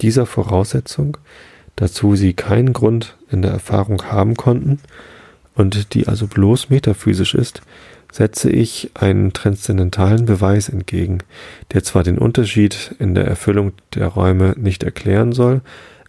[0.01, 1.18] Dieser Voraussetzung,
[1.76, 4.80] dazu sie keinen Grund in der Erfahrung haben konnten
[5.55, 7.62] und die also bloß metaphysisch ist,
[8.11, 11.18] setze ich einen transzendentalen Beweis entgegen,
[11.72, 15.61] der zwar den Unterschied in der Erfüllung der Räume nicht erklären soll,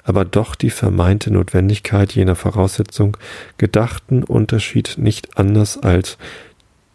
[0.10, 3.16] aber doch die vermeinte Notwendigkeit jener Voraussetzung
[3.60, 6.18] gedachten Unterschied nicht anders als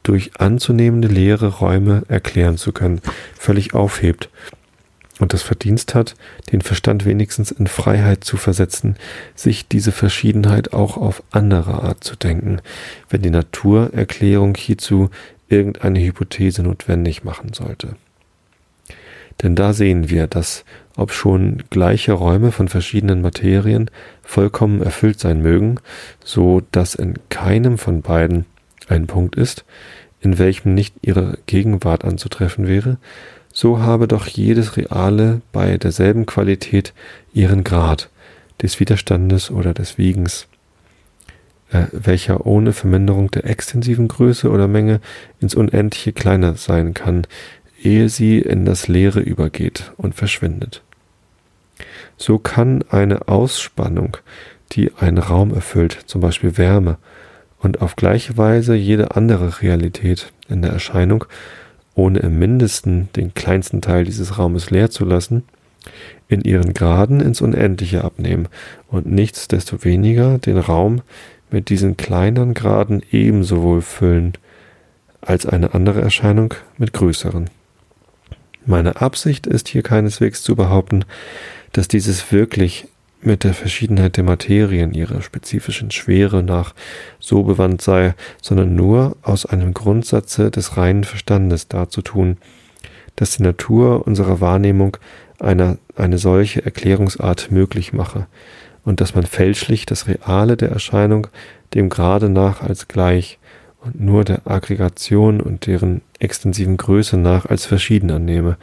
[0.03, 3.01] durch anzunehmende leere Räume erklären zu können,
[3.39, 4.31] völlig aufhebt
[5.21, 6.17] und das Verdienst hat,
[6.51, 8.97] den Verstand wenigstens in Freiheit zu versetzen,
[9.37, 12.61] sich diese Verschiedenheit auch auf andere Art zu denken,
[13.11, 15.09] wenn die Naturerklärung hierzu
[15.49, 17.95] irgendeine Hypothese notwendig machen sollte.
[19.43, 20.65] Denn da sehen wir, dass,
[20.97, 23.91] ob schon gleiche Räume von verschiedenen Materien
[24.23, 25.77] vollkommen erfüllt sein mögen,
[26.25, 28.47] so dass in keinem von beiden
[28.89, 29.65] ein Punkt ist,
[30.21, 32.99] in welchem nicht ihre Gegenwart anzutreffen wäre,
[33.53, 36.93] so habe doch jedes Reale bei derselben Qualität
[37.33, 38.11] ihren Grad
[38.63, 40.49] des Widerstandes oder des Wiegens,
[41.71, 45.01] äh, welcher ohne Verminderung der extensiven Größe oder Menge
[45.41, 47.27] ins Unendliche kleiner sein kann,
[47.85, 50.83] ehe sie in das Leere übergeht und verschwindet.
[52.17, 54.17] So kann eine Ausspannung,
[54.73, 56.99] die einen Raum erfüllt, zum Beispiel Wärme,
[57.59, 61.25] und auf gleiche Weise jede andere Realität in der Erscheinung,
[61.95, 65.45] ohne im mindesten den kleinsten Teil dieses Raumes leer zu lassen,
[66.29, 68.49] in ihren Graden ins Unendliche abnehmen
[68.89, 71.03] und nichtsdestoweniger den Raum
[71.51, 74.33] mit diesen kleineren Graden ebenso wohl füllen
[75.21, 77.49] als eine andere Erscheinung mit größeren.
[78.67, 81.05] Meine Absicht ist hier keineswegs zu behaupten,
[81.73, 82.87] dass dieses wirklich
[83.21, 86.75] mit der Verschiedenheit der Materien ihrer spezifischen Schwere nach
[87.19, 92.37] so bewandt sei, sondern nur aus einem Grundsatze des reinen Verstandes darzutun,
[93.17, 94.97] dass die Natur unserer Wahrnehmung
[95.39, 98.27] einer, eine solche Erklärungsart möglich mache
[98.85, 101.27] und dass man fälschlich das Reale der Erscheinung
[101.75, 103.39] dem Grade nach als gleich
[103.85, 108.57] und nur der Aggregation und deren extensiven Größe nach als verschieden annehme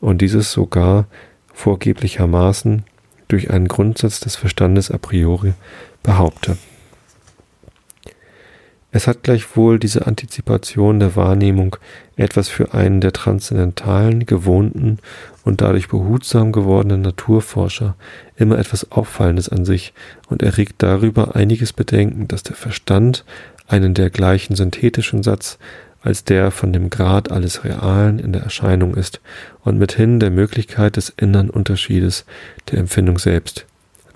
[0.00, 1.06] und dieses sogar
[1.52, 2.84] vorgeblichermaßen
[3.28, 5.52] durch einen Grundsatz des Verstandes a priori
[6.02, 6.56] behaupte.
[8.94, 11.76] Es hat gleichwohl diese Antizipation der Wahrnehmung
[12.16, 14.98] etwas für einen der transzendentalen, gewohnten
[15.44, 17.96] und dadurch behutsam gewordenen Naturforscher
[18.36, 19.94] immer etwas Auffallendes an sich
[20.28, 23.24] und erregt darüber einiges Bedenken, dass der Verstand
[23.72, 25.58] einen dergleichen synthetischen Satz
[26.02, 29.20] als der von dem Grad alles Realen in der Erscheinung ist
[29.62, 32.24] und mithin der Möglichkeit des innern Unterschiedes
[32.70, 33.66] der Empfindung selbst,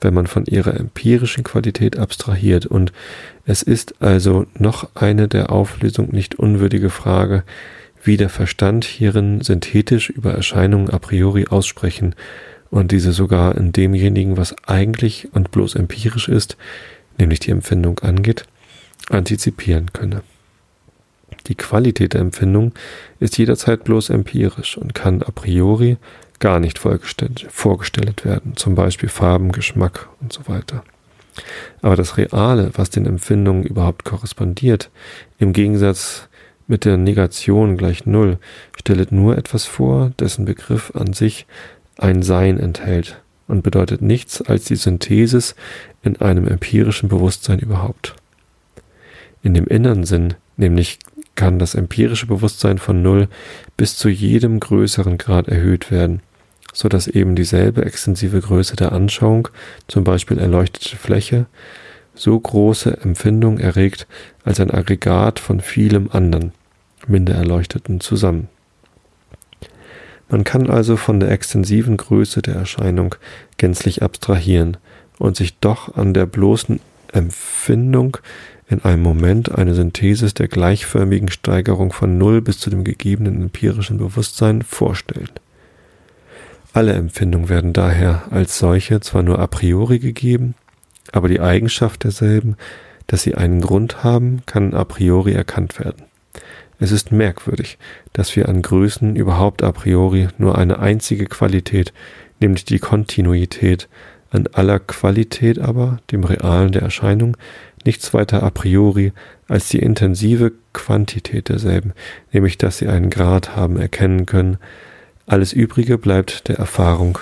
[0.01, 2.67] wenn man von ihrer empirischen Qualität abstrahiert.
[2.67, 2.93] Und
[3.45, 7.45] es ist also noch eine der Auflösung nicht unwürdige Frage,
[8.03, 12.15] wie der Verstand hierin synthetisch über Erscheinungen a priori aussprechen
[12.71, 16.57] und diese sogar in demjenigen, was eigentlich und bloß empirisch ist,
[17.19, 18.45] nämlich die Empfindung angeht,
[19.11, 20.23] antizipieren könne.
[21.47, 22.73] Die Qualität der Empfindung
[23.21, 25.97] ist jederzeit bloß empirisch und kann a priori
[26.39, 30.83] gar nicht vorgestellt werden, zum Beispiel Farben, Geschmack und so weiter.
[31.83, 34.91] Aber das Reale, was den Empfindungen überhaupt korrespondiert,
[35.39, 36.29] im Gegensatz
[36.67, 38.39] mit der Negation gleich Null,
[38.77, 41.47] stellt nur etwas vor, dessen Begriff an sich
[41.97, 45.55] ein Sein enthält und bedeutet nichts als die Synthesis
[46.03, 48.17] in einem empirischen Bewusstsein überhaupt.
[49.47, 50.99] In dem inneren Sinn, nämlich
[51.37, 53.29] kann das empirische Bewusstsein von Null
[53.77, 56.21] bis zu jedem größeren Grad erhöht werden,
[56.73, 59.47] so dass eben dieselbe extensive Größe der Anschauung,
[59.87, 61.47] zum Beispiel erleuchtete Fläche,
[62.13, 64.09] so große Empfindung erregt
[64.45, 66.51] als ein Aggregat von vielem anderen,
[67.07, 68.49] minder erleuchteten zusammen.
[70.29, 73.15] Man kann also von der extensiven Größe der Erscheinung
[73.59, 74.77] gänzlich abstrahieren
[75.21, 76.81] und sich doch an der bloßen
[77.13, 78.19] Empfindung
[78.69, 83.99] in einem Moment eine Synthesis der gleichförmigen Steigerung von Null bis zu dem gegebenen empirischen
[83.99, 85.31] Bewusstsein vorstellen.
[86.73, 90.55] Alle Empfindungen werden daher als solche zwar nur a priori gegeben,
[91.13, 92.57] aber die Eigenschaft derselben,
[93.07, 96.05] dass sie einen Grund haben, kann a priori erkannt werden.
[96.79, 97.79] Es ist merkwürdig,
[98.13, 101.93] dass wir an Größen überhaupt a priori nur eine einzige Qualität,
[102.41, 103.89] nämlich die Kontinuität,
[104.31, 107.37] an aller Qualität aber, dem Realen der Erscheinung,
[107.87, 109.13] nichts weiter a priori
[109.49, 111.93] als die intensive Quantität derselben,
[112.33, 114.59] nämlich dass sie einen Grad haben erkennen können.
[115.27, 117.19] Alles Übrige bleibt der Erfahrung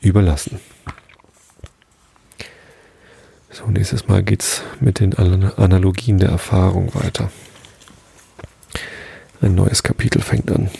[0.00, 0.60] überlassen.
[3.50, 7.30] So, nächstes Mal geht's mit den Analogien der Erfahrung weiter.
[9.40, 10.70] Ein neues Kapitel fängt an.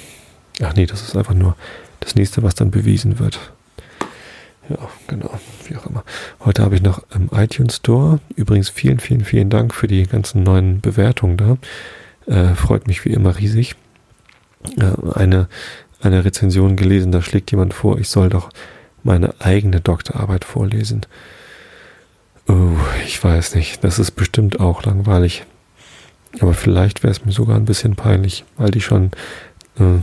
[0.62, 1.56] Ach nee, das ist einfach nur
[2.00, 3.52] das nächste, was dann bewiesen wird.
[4.68, 4.76] Ja,
[5.08, 5.30] genau,
[5.66, 6.04] wie auch immer.
[6.44, 8.20] Heute habe ich noch im iTunes Store.
[8.36, 11.56] Übrigens vielen, vielen, vielen Dank für die ganzen neuen Bewertungen da.
[12.26, 13.74] Äh, freut mich wie immer riesig.
[14.78, 15.48] Äh, eine,
[16.00, 18.50] eine Rezension gelesen, da schlägt jemand vor, ich soll doch
[19.02, 21.06] meine eigene Doktorarbeit vorlesen.
[22.48, 23.82] Oh, ich weiß nicht.
[23.82, 25.44] Das ist bestimmt auch langweilig.
[26.40, 29.10] Aber vielleicht wäre es mir sogar ein bisschen peinlich, weil die schon
[29.78, 29.98] äh,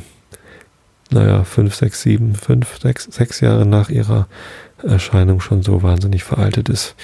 [1.10, 4.28] naja, fünf, sechs, sieben, fünf, sechs, sechs Jahre nach ihrer
[4.84, 6.95] Erscheinung schon so wahnsinnig veraltet ist.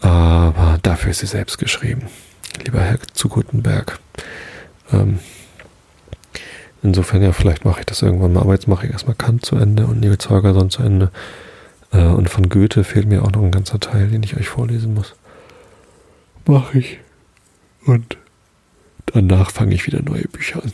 [0.00, 2.06] Aber dafür ist sie selbst geschrieben.
[2.64, 3.98] Lieber Herr zu Gutenberg.
[4.92, 5.20] Ähm,
[6.82, 9.56] insofern, ja, vielleicht mache ich das irgendwann mal, aber jetzt mache ich erstmal Kant zu
[9.56, 11.10] Ende und Nils Holgersson zu Ende.
[11.92, 14.94] Äh, und von Goethe fehlt mir auch noch ein ganzer Teil, den ich euch vorlesen
[14.94, 15.14] muss.
[16.46, 16.98] Mache ich.
[17.84, 18.16] Und
[19.06, 20.72] danach fange ich wieder neue Bücher an.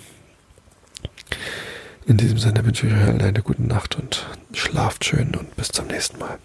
[2.06, 5.68] In diesem Sinne wünsche ich euch allen eine gute Nacht und schlaft schön und bis
[5.68, 6.38] zum nächsten Mal.